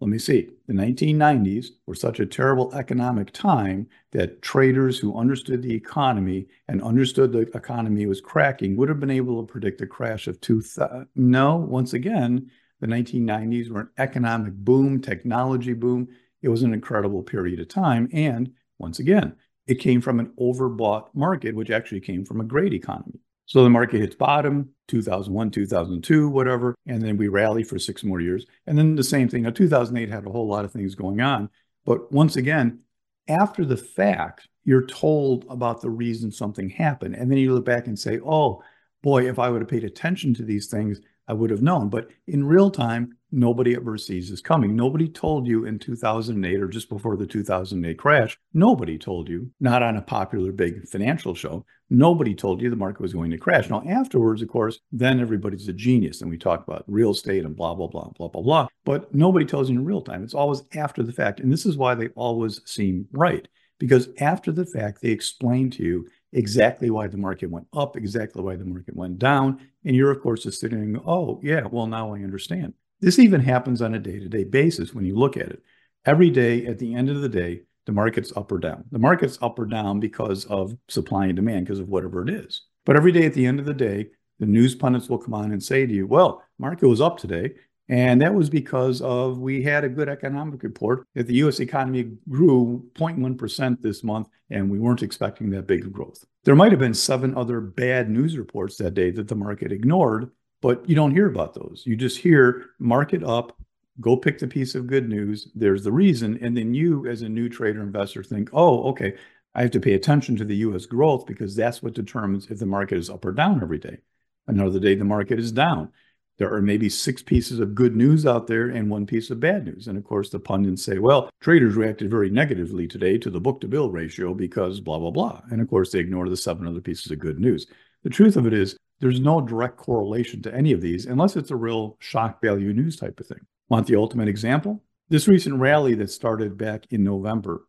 Let 0.00 0.08
me 0.08 0.18
see, 0.18 0.48
the 0.68 0.72
1990s 0.72 1.70
were 1.86 1.94
such 1.94 2.20
a 2.20 2.26
terrible 2.26 2.72
economic 2.72 3.32
time 3.32 3.88
that 4.12 4.42
traders 4.42 4.98
who 4.98 5.18
understood 5.18 5.60
the 5.60 5.74
economy 5.74 6.46
and 6.68 6.80
understood 6.82 7.32
the 7.32 7.40
economy 7.56 8.06
was 8.06 8.20
cracking 8.20 8.76
would 8.76 8.88
have 8.88 9.00
been 9.00 9.10
able 9.10 9.44
to 9.44 9.52
predict 9.52 9.80
a 9.80 9.86
crash 9.86 10.28
of 10.28 10.40
2000. 10.40 11.08
No, 11.16 11.56
once 11.56 11.94
again, 11.94 12.48
the 12.80 12.86
1990s 12.86 13.70
were 13.70 13.80
an 13.80 13.90
economic 13.98 14.54
boom, 14.54 15.00
technology 15.00 15.72
boom. 15.72 16.08
It 16.42 16.48
was 16.48 16.62
an 16.62 16.72
incredible 16.72 17.24
period 17.24 17.58
of 17.58 17.66
time. 17.66 18.08
And 18.12 18.52
once 18.78 19.00
again, 19.00 19.34
it 19.66 19.80
came 19.80 20.00
from 20.00 20.20
an 20.20 20.32
overbought 20.38 21.08
market, 21.12 21.56
which 21.56 21.70
actually 21.70 22.00
came 22.00 22.24
from 22.24 22.40
a 22.40 22.44
great 22.44 22.72
economy. 22.72 23.18
So 23.48 23.64
the 23.64 23.70
market 23.70 24.02
hits 24.02 24.14
bottom, 24.14 24.68
2001, 24.88 25.50
2002, 25.50 26.28
whatever, 26.28 26.74
and 26.86 27.02
then 27.02 27.16
we 27.16 27.28
rally 27.28 27.62
for 27.62 27.78
six 27.78 28.04
more 28.04 28.20
years. 28.20 28.44
And 28.66 28.76
then 28.76 28.94
the 28.94 29.02
same 29.02 29.26
thing. 29.26 29.44
Now, 29.44 29.50
2008 29.50 30.10
had 30.10 30.26
a 30.26 30.30
whole 30.30 30.46
lot 30.46 30.66
of 30.66 30.70
things 30.70 30.94
going 30.94 31.22
on. 31.22 31.48
But 31.86 32.12
once 32.12 32.36
again, 32.36 32.82
after 33.26 33.64
the 33.64 33.78
fact, 33.78 34.48
you're 34.64 34.84
told 34.84 35.46
about 35.48 35.80
the 35.80 35.88
reason 35.88 36.30
something 36.30 36.68
happened. 36.68 37.14
And 37.14 37.30
then 37.30 37.38
you 37.38 37.54
look 37.54 37.64
back 37.64 37.86
and 37.86 37.98
say, 37.98 38.20
oh, 38.22 38.62
boy, 39.02 39.26
if 39.26 39.38
I 39.38 39.48
would 39.48 39.62
have 39.62 39.70
paid 39.70 39.84
attention 39.84 40.34
to 40.34 40.42
these 40.42 40.66
things, 40.66 41.00
I 41.28 41.34
would 41.34 41.50
have 41.50 41.62
known. 41.62 41.90
But 41.90 42.08
in 42.26 42.44
real 42.44 42.70
time, 42.70 43.16
nobody 43.30 43.76
ever 43.76 43.98
sees 43.98 44.30
this 44.30 44.40
coming. 44.40 44.74
Nobody 44.74 45.08
told 45.08 45.46
you 45.46 45.66
in 45.66 45.78
2008 45.78 46.60
or 46.60 46.68
just 46.68 46.88
before 46.88 47.16
the 47.16 47.26
2008 47.26 47.98
crash. 47.98 48.38
Nobody 48.54 48.98
told 48.98 49.28
you, 49.28 49.50
not 49.60 49.82
on 49.82 49.98
a 49.98 50.02
popular 50.02 50.52
big 50.52 50.88
financial 50.88 51.34
show, 51.34 51.66
nobody 51.90 52.34
told 52.34 52.62
you 52.62 52.70
the 52.70 52.76
market 52.76 53.02
was 53.02 53.12
going 53.12 53.30
to 53.30 53.38
crash. 53.38 53.68
Now, 53.68 53.82
afterwards, 53.86 54.40
of 54.40 54.48
course, 54.48 54.80
then 54.90 55.20
everybody's 55.20 55.68
a 55.68 55.72
genius 55.74 56.22
and 56.22 56.30
we 56.30 56.38
talk 56.38 56.66
about 56.66 56.84
real 56.86 57.10
estate 57.10 57.44
and 57.44 57.54
blah, 57.54 57.74
blah, 57.74 57.88
blah, 57.88 58.08
blah, 58.16 58.28
blah, 58.28 58.42
blah. 58.42 58.68
But 58.84 59.14
nobody 59.14 59.44
tells 59.44 59.68
you 59.68 59.78
in 59.78 59.84
real 59.84 60.02
time. 60.02 60.24
It's 60.24 60.34
always 60.34 60.62
after 60.74 61.02
the 61.02 61.12
fact. 61.12 61.40
And 61.40 61.52
this 61.52 61.66
is 61.66 61.76
why 61.76 61.94
they 61.94 62.08
always 62.08 62.60
seem 62.64 63.06
right. 63.12 63.46
Because 63.78 64.08
after 64.18 64.50
the 64.50 64.66
fact, 64.66 65.02
they 65.02 65.10
explain 65.10 65.70
to 65.70 65.84
you 65.84 66.08
exactly 66.32 66.90
why 66.90 67.06
the 67.06 67.16
market 67.16 67.50
went 67.50 67.66
up, 67.72 67.96
exactly 67.96 68.42
why 68.42 68.56
the 68.56 68.64
market 68.64 68.96
went 68.96 69.18
down. 69.18 69.60
And 69.84 69.96
you're, 69.96 70.10
of 70.10 70.20
course, 70.20 70.42
just 70.42 70.60
sitting, 70.60 71.00
oh, 71.06 71.40
yeah, 71.42 71.62
well, 71.70 71.86
now 71.86 72.14
I 72.14 72.18
understand. 72.18 72.74
This 73.00 73.18
even 73.18 73.40
happens 73.40 73.80
on 73.80 73.94
a 73.94 73.98
day 73.98 74.18
to 74.18 74.28
day 74.28 74.44
basis 74.44 74.92
when 74.94 75.04
you 75.04 75.16
look 75.16 75.36
at 75.36 75.48
it. 75.48 75.62
Every 76.04 76.30
day, 76.30 76.66
at 76.66 76.78
the 76.78 76.94
end 76.94 77.10
of 77.10 77.20
the 77.20 77.28
day, 77.28 77.62
the 77.86 77.92
market's 77.92 78.32
up 78.36 78.52
or 78.52 78.58
down. 78.58 78.84
The 78.90 78.98
market's 78.98 79.38
up 79.40 79.58
or 79.58 79.66
down 79.66 80.00
because 80.00 80.44
of 80.46 80.76
supply 80.88 81.26
and 81.26 81.36
demand, 81.36 81.66
because 81.66 81.80
of 81.80 81.88
whatever 81.88 82.22
it 82.22 82.30
is. 82.30 82.62
But 82.84 82.96
every 82.96 83.12
day 83.12 83.24
at 83.26 83.34
the 83.34 83.46
end 83.46 83.60
of 83.60 83.66
the 83.66 83.74
day, 83.74 84.08
the 84.38 84.46
news 84.46 84.74
pundits 84.74 85.08
will 85.08 85.18
come 85.18 85.34
on 85.34 85.52
and 85.52 85.62
say 85.62 85.86
to 85.86 85.92
you, 85.92 86.06
well, 86.06 86.42
market 86.58 86.86
was 86.86 87.00
up 87.00 87.18
today. 87.18 87.52
And 87.88 88.20
that 88.20 88.34
was 88.34 88.50
because 88.50 89.00
of 89.00 89.38
we 89.38 89.62
had 89.62 89.82
a 89.82 89.88
good 89.88 90.08
economic 90.08 90.62
report 90.62 91.06
that 91.14 91.26
the 91.26 91.36
US 91.36 91.60
economy 91.60 92.10
grew 92.28 92.84
0.1% 92.94 93.80
this 93.80 94.04
month, 94.04 94.28
and 94.50 94.70
we 94.70 94.78
weren't 94.78 95.02
expecting 95.02 95.50
that 95.50 95.66
big 95.66 95.90
growth. 95.90 96.24
There 96.44 96.56
might 96.56 96.72
have 96.72 96.80
been 96.80 96.94
seven 96.94 97.34
other 97.36 97.60
bad 97.60 98.10
news 98.10 98.36
reports 98.36 98.76
that 98.76 98.94
day 98.94 99.10
that 99.12 99.28
the 99.28 99.34
market 99.34 99.72
ignored, 99.72 100.30
but 100.60 100.86
you 100.88 100.94
don't 100.94 101.12
hear 101.12 101.28
about 101.28 101.54
those. 101.54 101.82
You 101.86 101.96
just 101.96 102.18
hear 102.18 102.70
market 102.78 103.24
up, 103.24 103.56
go 104.00 104.16
pick 104.16 104.38
the 104.38 104.46
piece 104.46 104.74
of 104.74 104.86
good 104.86 105.08
news. 105.08 105.50
There's 105.54 105.82
the 105.82 105.92
reason. 105.92 106.38
And 106.42 106.54
then 106.54 106.74
you, 106.74 107.06
as 107.06 107.22
a 107.22 107.28
new 107.28 107.48
trader 107.48 107.82
investor, 107.82 108.22
think, 108.22 108.50
oh, 108.52 108.90
okay, 108.90 109.14
I 109.54 109.62
have 109.62 109.70
to 109.72 109.80
pay 109.80 109.94
attention 109.94 110.36
to 110.36 110.44
the 110.44 110.56
US 110.56 110.84
growth 110.84 111.24
because 111.26 111.56
that's 111.56 111.82
what 111.82 111.94
determines 111.94 112.50
if 112.50 112.58
the 112.58 112.66
market 112.66 112.98
is 112.98 113.08
up 113.08 113.24
or 113.24 113.32
down 113.32 113.62
every 113.62 113.78
day. 113.78 113.98
Another 114.46 114.78
day, 114.78 114.94
the 114.94 115.04
market 115.04 115.38
is 115.38 115.52
down 115.52 115.90
there 116.38 116.52
are 116.52 116.62
maybe 116.62 116.88
six 116.88 117.22
pieces 117.22 117.58
of 117.58 117.74
good 117.74 117.96
news 117.96 118.24
out 118.24 118.46
there 118.46 118.68
and 118.68 118.88
one 118.88 119.06
piece 119.06 119.30
of 119.30 119.40
bad 119.40 119.64
news. 119.64 119.88
And 119.88 119.98
of 119.98 120.04
course, 120.04 120.30
the 120.30 120.38
pundits 120.38 120.84
say, 120.84 120.98
well, 120.98 121.30
traders 121.40 121.74
reacted 121.74 122.10
very 122.10 122.30
negatively 122.30 122.86
today 122.86 123.18
to 123.18 123.30
the 123.30 123.40
book 123.40 123.60
to 123.60 123.68
bill 123.68 123.90
ratio 123.90 124.34
because 124.34 124.80
blah, 124.80 124.98
blah, 124.98 125.10
blah. 125.10 125.42
And 125.50 125.60
of 125.60 125.68
course, 125.68 125.90
they 125.90 125.98
ignore 125.98 126.28
the 126.28 126.36
seven 126.36 126.66
other 126.66 126.80
pieces 126.80 127.10
of 127.10 127.18
good 127.18 127.40
news. 127.40 127.66
The 128.04 128.10
truth 128.10 128.36
of 128.36 128.46
it 128.46 128.52
is, 128.52 128.76
there's 129.00 129.20
no 129.20 129.40
direct 129.40 129.76
correlation 129.76 130.42
to 130.42 130.54
any 130.54 130.72
of 130.72 130.80
these 130.80 131.06
unless 131.06 131.36
it's 131.36 131.50
a 131.50 131.56
real 131.56 131.96
shock 132.00 132.40
value 132.40 132.72
news 132.72 132.96
type 132.96 133.18
of 133.20 133.26
thing. 133.26 133.40
Want 133.68 133.86
the 133.86 133.96
ultimate 133.96 134.28
example? 134.28 134.82
This 135.08 135.28
recent 135.28 135.56
rally 135.56 135.94
that 135.94 136.10
started 136.10 136.58
back 136.58 136.84
in 136.90 137.02
November, 137.02 137.64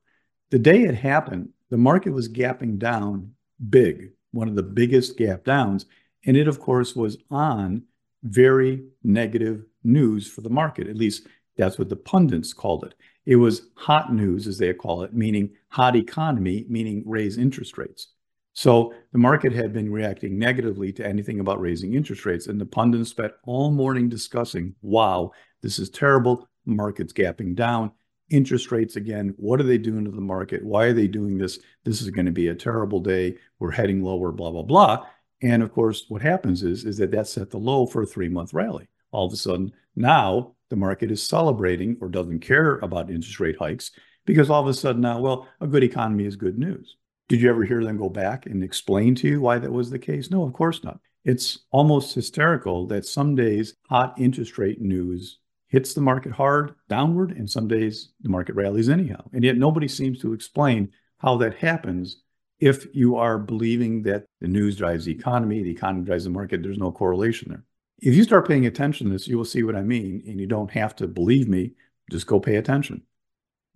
the 0.49 0.59
day 0.59 0.83
it 0.83 0.95
happened, 0.95 1.49
the 1.69 1.77
market 1.77 2.11
was 2.11 2.29
gapping 2.29 2.79
down 2.79 3.33
big, 3.69 4.11
one 4.31 4.47
of 4.47 4.55
the 4.55 4.63
biggest 4.63 5.17
gap 5.17 5.43
downs. 5.43 5.85
And 6.25 6.35
it, 6.35 6.47
of 6.47 6.59
course, 6.59 6.95
was 6.95 7.17
on 7.29 7.83
very 8.23 8.83
negative 9.03 9.65
news 9.83 10.27
for 10.27 10.41
the 10.41 10.49
market. 10.49 10.87
At 10.87 10.97
least 10.97 11.27
that's 11.57 11.77
what 11.77 11.89
the 11.89 11.95
pundits 11.95 12.53
called 12.53 12.83
it. 12.83 12.95
It 13.25 13.35
was 13.35 13.67
hot 13.75 14.13
news, 14.13 14.47
as 14.47 14.57
they 14.57 14.73
call 14.73 15.03
it, 15.03 15.13
meaning 15.13 15.51
hot 15.69 15.95
economy, 15.95 16.65
meaning 16.69 17.03
raise 17.05 17.37
interest 17.37 17.77
rates. 17.77 18.07
So 18.53 18.93
the 19.11 19.19
market 19.19 19.53
had 19.53 19.71
been 19.71 19.91
reacting 19.91 20.37
negatively 20.37 20.91
to 20.93 21.05
anything 21.05 21.39
about 21.39 21.61
raising 21.61 21.93
interest 21.93 22.25
rates. 22.25 22.47
And 22.47 22.59
the 22.59 22.65
pundits 22.65 23.09
spent 23.09 23.33
all 23.45 23.71
morning 23.71 24.09
discussing, 24.09 24.75
wow, 24.81 25.31
this 25.61 25.79
is 25.79 25.89
terrible. 25.89 26.47
Market's 26.65 27.13
gapping 27.13 27.55
down. 27.55 27.91
Interest 28.29 28.71
rates 28.71 28.95
again. 28.95 29.33
What 29.37 29.59
are 29.59 29.63
they 29.63 29.77
doing 29.77 30.05
to 30.05 30.11
the 30.11 30.21
market? 30.21 30.63
Why 30.63 30.85
are 30.85 30.93
they 30.93 31.07
doing 31.07 31.37
this? 31.37 31.59
This 31.83 32.01
is 32.01 32.09
going 32.09 32.25
to 32.25 32.31
be 32.31 32.47
a 32.47 32.55
terrible 32.55 32.99
day. 32.99 33.37
We're 33.59 33.71
heading 33.71 34.03
lower, 34.03 34.31
blah, 34.31 34.51
blah, 34.51 34.63
blah. 34.63 35.05
And 35.41 35.63
of 35.63 35.71
course, 35.71 36.05
what 36.09 36.21
happens 36.21 36.63
is, 36.63 36.85
is 36.85 36.97
that 36.97 37.11
that 37.11 37.27
set 37.27 37.49
the 37.49 37.57
low 37.57 37.85
for 37.85 38.03
a 38.03 38.05
three 38.05 38.29
month 38.29 38.53
rally. 38.53 38.87
All 39.11 39.27
of 39.27 39.33
a 39.33 39.37
sudden, 39.37 39.71
now 39.95 40.53
the 40.69 40.75
market 40.75 41.11
is 41.11 41.23
celebrating 41.23 41.97
or 42.01 42.09
doesn't 42.09 42.39
care 42.39 42.77
about 42.79 43.09
interest 43.09 43.39
rate 43.39 43.57
hikes 43.57 43.91
because 44.25 44.49
all 44.49 44.61
of 44.61 44.67
a 44.67 44.73
sudden 44.73 45.01
now, 45.01 45.19
well, 45.19 45.47
a 45.61 45.67
good 45.67 45.83
economy 45.83 46.25
is 46.25 46.35
good 46.35 46.57
news. 46.57 46.97
Did 47.29 47.41
you 47.41 47.49
ever 47.49 47.63
hear 47.63 47.83
them 47.83 47.97
go 47.97 48.09
back 48.09 48.45
and 48.45 48.63
explain 48.63 49.15
to 49.15 49.27
you 49.27 49.41
why 49.41 49.59
that 49.59 49.71
was 49.71 49.89
the 49.89 49.99
case? 49.99 50.29
No, 50.29 50.43
of 50.43 50.53
course 50.53 50.83
not. 50.83 50.99
It's 51.25 51.59
almost 51.71 52.15
hysterical 52.15 52.87
that 52.87 53.05
some 53.05 53.35
days 53.35 53.75
hot 53.89 54.15
interest 54.17 54.57
rate 54.57 54.81
news 54.81 55.39
hits 55.67 55.93
the 55.93 56.01
market 56.01 56.31
hard 56.31 56.73
downward, 56.89 57.31
and 57.31 57.49
some 57.49 57.67
days 57.67 58.13
the 58.21 58.29
market 58.29 58.55
rallies 58.55 58.89
anyhow. 58.89 59.23
And 59.33 59.43
yet 59.43 59.57
nobody 59.57 59.87
seems 59.87 60.19
to 60.21 60.33
explain 60.33 60.91
how 61.19 61.37
that 61.37 61.55
happens 61.55 62.23
if 62.59 62.87
you 62.93 63.15
are 63.15 63.37
believing 63.37 64.01
that 64.03 64.25
the 64.41 64.47
news 64.47 64.75
drives 64.75 65.05
the 65.05 65.11
economy, 65.11 65.63
the 65.63 65.71
economy 65.71 66.05
drives 66.05 66.25
the 66.25 66.29
market, 66.29 66.61
there's 66.61 66.77
no 66.77 66.91
correlation 66.91 67.49
there. 67.49 67.63
If 68.01 68.15
you 68.15 68.23
start 68.23 68.47
paying 68.47 68.65
attention 68.65 69.07
to 69.07 69.13
this, 69.13 69.27
you 69.27 69.37
will 69.37 69.45
see 69.45 69.63
what 69.63 69.75
I 69.75 69.83
mean. 69.83 70.23
And 70.27 70.39
you 70.39 70.47
don't 70.47 70.71
have 70.71 70.95
to 70.97 71.07
believe 71.07 71.47
me, 71.47 71.73
just 72.11 72.27
go 72.27 72.39
pay 72.39 72.55
attention. 72.55 73.03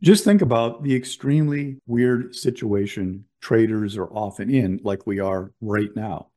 Just 0.01 0.23
think 0.23 0.41
about 0.41 0.83
the 0.83 0.95
extremely 0.95 1.77
weird 1.87 2.35
situation 2.35 3.25
traders 3.41 3.97
are 3.97 4.07
often 4.07 4.49
in, 4.49 4.79
like 4.83 5.05
we 5.05 5.19
are 5.19 5.53
right 5.61 5.93
now. 5.95 6.27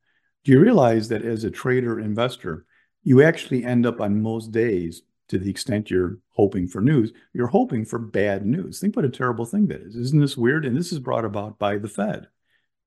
Do 0.44 0.52
you 0.52 0.61
realize 0.61 1.09
that 1.09 1.24
as 1.24 1.42
a 1.42 1.50
trader 1.50 1.98
investor, 1.98 2.66
you 3.02 3.22
actually 3.22 3.64
end 3.64 3.87
up 3.87 4.00
on 4.00 4.22
most 4.22 4.52
days, 4.52 5.02
to 5.28 5.38
the 5.38 5.50
extent 5.50 5.90
you're 5.90 6.18
hoping 6.30 6.68
for 6.68 6.80
news, 6.80 7.12
you're 7.32 7.48
hoping 7.48 7.85
for 7.85 7.98
bad 7.98 8.46
news. 8.46 8.78
Think 8.78 8.94
what 8.94 9.04
a 9.04 9.09
terrible 9.09 9.44
thing 9.44 9.66
that 9.68 9.80
is. 9.80 9.96
Isn't 9.96 10.20
this 10.20 10.37
weird? 10.37 10.64
And 10.64 10.76
this 10.76 10.92
is 10.92 11.00
brought 11.00 11.24
about 11.24 11.59
by 11.59 11.78
the 11.78 11.88
Fed. 11.88 12.28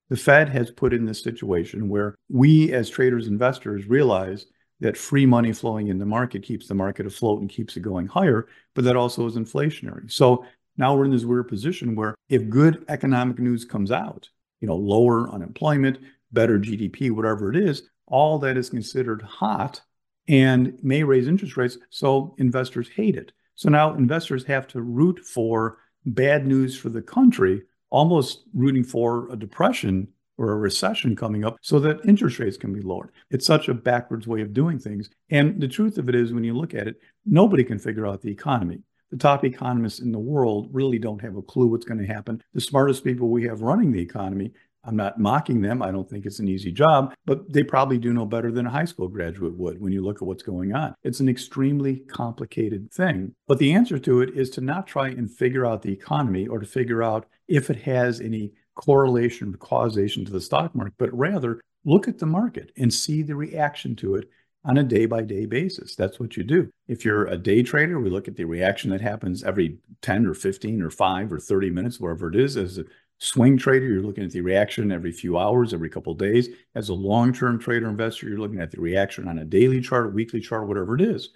The 0.09 0.17
Fed 0.17 0.49
has 0.49 0.71
put 0.71 0.93
in 0.93 1.05
this 1.05 1.21
situation 1.21 1.87
where 1.87 2.15
we, 2.29 2.73
as 2.73 2.89
traders, 2.89 3.25
and 3.25 3.33
investors, 3.33 3.87
realize 3.87 4.47
that 4.79 4.97
free 4.97 5.25
money 5.25 5.53
flowing 5.53 5.87
in 5.87 5.99
the 5.99 6.05
market 6.05 6.41
keeps 6.41 6.67
the 6.67 6.73
market 6.73 7.05
afloat 7.05 7.41
and 7.41 7.49
keeps 7.49 7.77
it 7.77 7.81
going 7.81 8.07
higher, 8.07 8.47
but 8.73 8.83
that 8.85 8.95
also 8.95 9.25
is 9.27 9.35
inflationary. 9.35 10.11
So 10.11 10.45
now 10.77 10.95
we're 10.95 11.05
in 11.05 11.11
this 11.11 11.25
weird 11.25 11.47
position 11.47 11.95
where 11.95 12.15
if 12.29 12.49
good 12.49 12.85
economic 12.87 13.39
news 13.39 13.65
comes 13.65 13.91
out, 13.91 14.29
you 14.61 14.67
know, 14.67 14.75
lower 14.75 15.29
unemployment, 15.29 15.99
better 16.31 16.57
GDP, 16.57 17.11
whatever 17.11 17.49
it 17.49 17.57
is, 17.57 17.83
all 18.07 18.39
that 18.39 18.57
is 18.57 18.69
considered 18.69 19.21
hot 19.21 19.81
and 20.27 20.77
may 20.81 21.03
raise 21.03 21.27
interest 21.27 21.57
rates. 21.57 21.77
So 21.89 22.35
investors 22.37 22.89
hate 22.89 23.15
it. 23.15 23.31
So 23.55 23.69
now 23.69 23.93
investors 23.95 24.45
have 24.45 24.67
to 24.69 24.81
root 24.81 25.19
for 25.19 25.79
bad 26.05 26.47
news 26.47 26.77
for 26.77 26.89
the 26.89 27.01
country 27.01 27.63
almost 27.89 28.43
rooting 28.53 28.83
for 28.83 29.31
a 29.31 29.35
depression 29.35 30.07
or 30.37 30.51
a 30.51 30.57
recession 30.57 31.15
coming 31.15 31.43
up 31.43 31.57
so 31.61 31.79
that 31.79 32.05
interest 32.05 32.39
rates 32.39 32.57
can 32.57 32.71
be 32.71 32.81
lowered. 32.81 33.11
It's 33.29 33.45
such 33.45 33.67
a 33.67 33.73
backwards 33.73 34.25
way 34.25 34.41
of 34.41 34.53
doing 34.53 34.79
things. 34.79 35.09
And 35.29 35.59
the 35.59 35.67
truth 35.67 35.97
of 35.97 36.07
it 36.07 36.15
is, 36.15 36.31
when 36.31 36.45
you 36.45 36.53
look 36.53 36.73
at 36.73 36.87
it, 36.87 37.01
nobody 37.25 37.63
can 37.63 37.77
figure 37.77 38.07
out 38.07 38.21
the 38.21 38.31
economy. 38.31 38.79
The 39.11 39.17
top 39.17 39.43
economists 39.43 39.99
in 39.99 40.11
the 40.11 40.19
world 40.19 40.69
really 40.71 40.99
don't 40.99 41.21
have 41.21 41.35
a 41.35 41.41
clue 41.41 41.67
what's 41.67 41.85
going 41.85 41.99
to 41.99 42.13
happen. 42.13 42.41
The 42.53 42.61
smartest 42.61 43.03
people 43.03 43.29
we 43.29 43.43
have 43.45 43.61
running 43.61 43.91
the 43.91 44.01
economy 44.01 44.53
I'm 44.83 44.95
not 44.95 45.19
mocking 45.19 45.61
them. 45.61 45.81
I 45.81 45.91
don't 45.91 46.09
think 46.09 46.25
it's 46.25 46.39
an 46.39 46.47
easy 46.47 46.71
job, 46.71 47.13
but 47.25 47.51
they 47.51 47.63
probably 47.63 47.97
do 47.97 48.13
know 48.13 48.25
better 48.25 48.51
than 48.51 48.65
a 48.65 48.71
high 48.71 48.85
school 48.85 49.07
graduate 49.07 49.55
would 49.57 49.79
when 49.81 49.91
you 49.91 50.01
look 50.01 50.21
at 50.21 50.27
what's 50.27 50.43
going 50.43 50.73
on. 50.73 50.95
It's 51.03 51.19
an 51.19 51.29
extremely 51.29 51.97
complicated 52.07 52.91
thing. 52.91 53.35
But 53.47 53.59
the 53.59 53.73
answer 53.73 53.99
to 53.99 54.21
it 54.21 54.31
is 54.35 54.49
to 54.51 54.61
not 54.61 54.87
try 54.87 55.09
and 55.09 55.29
figure 55.29 55.65
out 55.65 55.81
the 55.81 55.91
economy 55.91 56.47
or 56.47 56.59
to 56.59 56.65
figure 56.65 57.03
out 57.03 57.27
if 57.49 57.69
it 57.69 57.81
has 57.81 58.21
any 58.21 58.53
correlation 58.75 59.53
or 59.53 59.57
causation 59.57 60.23
to 60.23 60.31
the 60.31 60.39
stock 60.39 60.73
market, 60.73 60.93
but 60.97 61.13
rather 61.13 61.59
look 61.83 62.07
at 62.07 62.19
the 62.19 62.25
market 62.25 62.71
and 62.77 62.93
see 62.93 63.23
the 63.23 63.35
reaction 63.35 63.95
to 63.97 64.15
it 64.15 64.29
on 64.65 64.77
a 64.77 64.83
day 64.83 65.05
by 65.05 65.21
day 65.21 65.45
basis. 65.45 65.95
That's 65.95 66.19
what 66.19 66.37
you 66.37 66.43
do. 66.43 66.69
If 66.87 67.03
you're 67.03 67.25
a 67.25 67.37
day 67.37 67.63
trader, 67.63 67.99
we 67.99 68.09
look 68.09 68.27
at 68.27 68.35
the 68.35 68.45
reaction 68.45 68.91
that 68.91 69.01
happens 69.01 69.43
every 69.43 69.77
10 70.01 70.25
or 70.25 70.33
15 70.33 70.81
or 70.81 70.89
5 70.89 71.33
or 71.33 71.39
30 71.39 71.69
minutes, 71.71 71.99
wherever 71.99 72.29
it 72.29 72.35
is. 72.35 72.57
As 72.57 72.77
a 72.77 72.85
swing 73.17 73.57
trader, 73.57 73.85
you're 73.87 74.03
looking 74.03 74.23
at 74.23 74.31
the 74.31 74.41
reaction 74.41 74.91
every 74.91 75.11
few 75.11 75.37
hours, 75.37 75.73
every 75.73 75.89
couple 75.89 76.13
of 76.13 76.19
days. 76.19 76.49
As 76.75 76.89
a 76.89 76.93
long 76.93 77.33
term 77.33 77.59
trader 77.59 77.89
investor, 77.89 78.27
you're 78.27 78.39
looking 78.39 78.61
at 78.61 78.71
the 78.71 78.81
reaction 78.81 79.27
on 79.27 79.39
a 79.39 79.45
daily 79.45 79.81
chart, 79.81 80.13
weekly 80.13 80.41
chart, 80.41 80.67
whatever 80.67 80.95
it 80.95 81.01
is. 81.01 81.29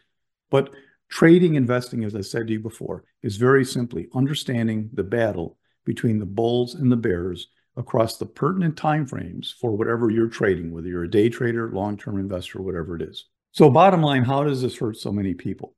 But 0.49 0.73
trading, 1.09 1.55
investing, 1.55 2.03
as 2.03 2.15
I 2.15 2.21
said 2.21 2.47
to 2.47 2.53
you 2.53 2.59
before, 2.59 3.03
is 3.21 3.37
very 3.37 3.63
simply 3.65 4.09
understanding 4.13 4.89
the 4.93 5.03
battle 5.03 5.57
between 5.85 6.19
the 6.19 6.25
bulls 6.25 6.75
and 6.75 6.91
the 6.91 6.97
bears 6.97 7.47
across 7.75 8.17
the 8.17 8.25
pertinent 8.25 8.75
timeframes 8.75 9.53
for 9.53 9.71
whatever 9.71 10.09
you're 10.09 10.27
trading, 10.27 10.71
whether 10.71 10.87
you're 10.87 11.03
a 11.03 11.09
day 11.09 11.29
trader, 11.29 11.71
long-term 11.71 12.19
investor, 12.19 12.61
whatever 12.61 12.95
it 12.95 13.01
is. 13.01 13.25
So 13.51 13.69
bottom 13.69 14.01
line, 14.01 14.23
how 14.23 14.43
does 14.43 14.61
this 14.61 14.77
hurt 14.77 14.97
so 14.97 15.11
many 15.11 15.33
people? 15.33 15.75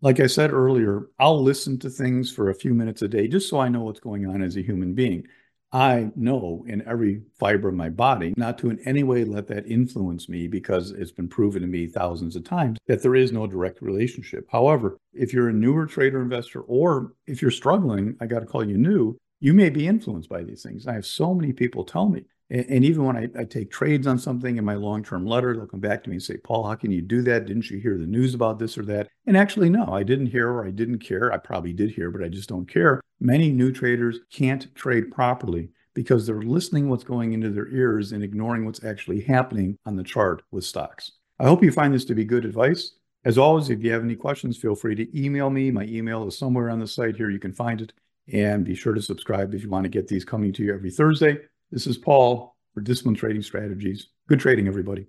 Like 0.00 0.20
I 0.20 0.26
said 0.26 0.52
earlier, 0.52 1.08
I'll 1.18 1.42
listen 1.42 1.78
to 1.80 1.90
things 1.90 2.30
for 2.30 2.50
a 2.50 2.54
few 2.54 2.74
minutes 2.74 3.02
a 3.02 3.08
day 3.08 3.28
just 3.28 3.48
so 3.48 3.60
I 3.60 3.68
know 3.68 3.82
what's 3.82 4.00
going 4.00 4.26
on 4.26 4.42
as 4.42 4.56
a 4.56 4.62
human 4.62 4.94
being. 4.94 5.26
I 5.72 6.10
know 6.14 6.64
in 6.68 6.86
every 6.86 7.22
fiber 7.36 7.70
of 7.70 7.74
my 7.74 7.88
body 7.88 8.32
not 8.36 8.58
to 8.58 8.70
in 8.70 8.78
any 8.86 9.02
way 9.02 9.24
let 9.24 9.48
that 9.48 9.66
influence 9.66 10.28
me 10.28 10.46
because 10.46 10.92
it's 10.92 11.10
been 11.10 11.26
proven 11.26 11.62
to 11.62 11.66
me 11.66 11.88
thousands 11.88 12.36
of 12.36 12.44
times 12.44 12.78
that 12.86 13.02
there 13.02 13.16
is 13.16 13.32
no 13.32 13.48
direct 13.48 13.82
relationship. 13.82 14.46
However, 14.52 14.98
if 15.12 15.32
you're 15.32 15.48
a 15.48 15.52
newer 15.52 15.86
trader 15.86 16.22
investor 16.22 16.60
or 16.60 17.14
if 17.26 17.42
you're 17.42 17.50
struggling, 17.50 18.16
I 18.20 18.26
got 18.26 18.40
to 18.40 18.46
call 18.46 18.68
you 18.68 18.78
new, 18.78 19.18
you 19.44 19.52
may 19.52 19.68
be 19.68 19.86
influenced 19.86 20.30
by 20.30 20.42
these 20.42 20.62
things. 20.62 20.86
I 20.86 20.94
have 20.94 21.04
so 21.04 21.34
many 21.34 21.52
people 21.52 21.84
tell 21.84 22.08
me, 22.08 22.24
and, 22.48 22.64
and 22.66 22.82
even 22.82 23.04
when 23.04 23.14
I, 23.18 23.28
I, 23.38 23.44
take 23.44 23.70
trades 23.70 24.06
on 24.06 24.18
something 24.18 24.56
in 24.56 24.64
my 24.64 24.72
long-term 24.72 25.26
letter, 25.26 25.54
they'll 25.54 25.66
come 25.66 25.80
back 25.80 26.02
to 26.02 26.08
me 26.08 26.16
and 26.16 26.22
say, 26.22 26.38
Paul, 26.38 26.66
how 26.66 26.74
can 26.76 26.90
you 26.90 27.02
do 27.02 27.20
that? 27.24 27.44
Didn't 27.44 27.68
you 27.68 27.78
hear 27.78 27.98
the 27.98 28.06
news 28.06 28.32
about 28.32 28.58
this 28.58 28.78
or 28.78 28.86
that? 28.86 29.08
And 29.26 29.36
actually, 29.36 29.68
no, 29.68 29.84
I 29.92 30.02
didn't 30.02 30.28
hear 30.28 30.48
or 30.48 30.66
I 30.66 30.70
didn't 30.70 31.00
care. 31.00 31.30
I 31.30 31.36
probably 31.36 31.74
did 31.74 31.90
hear, 31.90 32.10
but 32.10 32.24
I 32.24 32.28
just 32.28 32.48
don't 32.48 32.64
care. 32.64 33.02
Many 33.20 33.52
new 33.52 33.70
traders 33.70 34.20
can't 34.32 34.74
trade 34.74 35.12
properly 35.12 35.68
because 35.92 36.26
they're 36.26 36.40
listening 36.40 36.88
what's 36.88 37.04
going 37.04 37.34
into 37.34 37.50
their 37.50 37.68
ears 37.68 38.12
and 38.12 38.24
ignoring 38.24 38.64
what's 38.64 38.82
actually 38.82 39.20
happening 39.20 39.76
on 39.84 39.94
the 39.94 40.04
chart 40.04 40.42
with 40.52 40.64
stocks. 40.64 41.12
I 41.38 41.44
hope 41.44 41.62
you 41.62 41.70
find 41.70 41.92
this 41.92 42.06
to 42.06 42.14
be 42.14 42.24
good 42.24 42.46
advice. 42.46 42.92
As 43.26 43.36
always, 43.36 43.68
if 43.68 43.82
you 43.82 43.92
have 43.92 44.04
any 44.04 44.16
questions, 44.16 44.56
feel 44.56 44.74
free 44.74 44.94
to 44.94 45.22
email 45.22 45.50
me. 45.50 45.70
My 45.70 45.84
email 45.84 46.26
is 46.26 46.38
somewhere 46.38 46.70
on 46.70 46.78
the 46.78 46.86
site 46.86 47.16
here. 47.16 47.28
You 47.28 47.38
can 47.38 47.52
find 47.52 47.82
it. 47.82 47.92
And 48.32 48.64
be 48.64 48.74
sure 48.74 48.94
to 48.94 49.02
subscribe 49.02 49.54
if 49.54 49.62
you 49.62 49.70
want 49.70 49.84
to 49.84 49.90
get 49.90 50.08
these 50.08 50.24
coming 50.24 50.52
to 50.54 50.64
you 50.64 50.74
every 50.74 50.90
Thursday. 50.90 51.36
This 51.70 51.86
is 51.86 51.98
Paul 51.98 52.56
for 52.72 52.80
Disciplined 52.80 53.18
Trading 53.18 53.42
Strategies. 53.42 54.08
Good 54.28 54.40
trading, 54.40 54.66
everybody. 54.66 55.06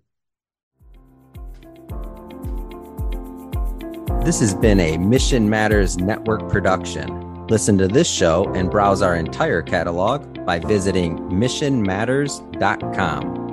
This 4.23 4.39
has 4.39 4.53
been 4.55 4.79
a 4.79 4.97
Mission 4.97 5.49
Matters 5.49 5.97
Network 5.97 6.49
production. 6.49 7.45
Listen 7.47 7.77
to 7.77 7.87
this 7.87 8.09
show 8.09 8.51
and 8.55 8.71
browse 8.71 9.03
our 9.03 9.15
entire 9.15 9.61
catalog 9.61 10.43
by 10.45 10.57
visiting 10.57 11.19
missionmatters.com. 11.19 13.44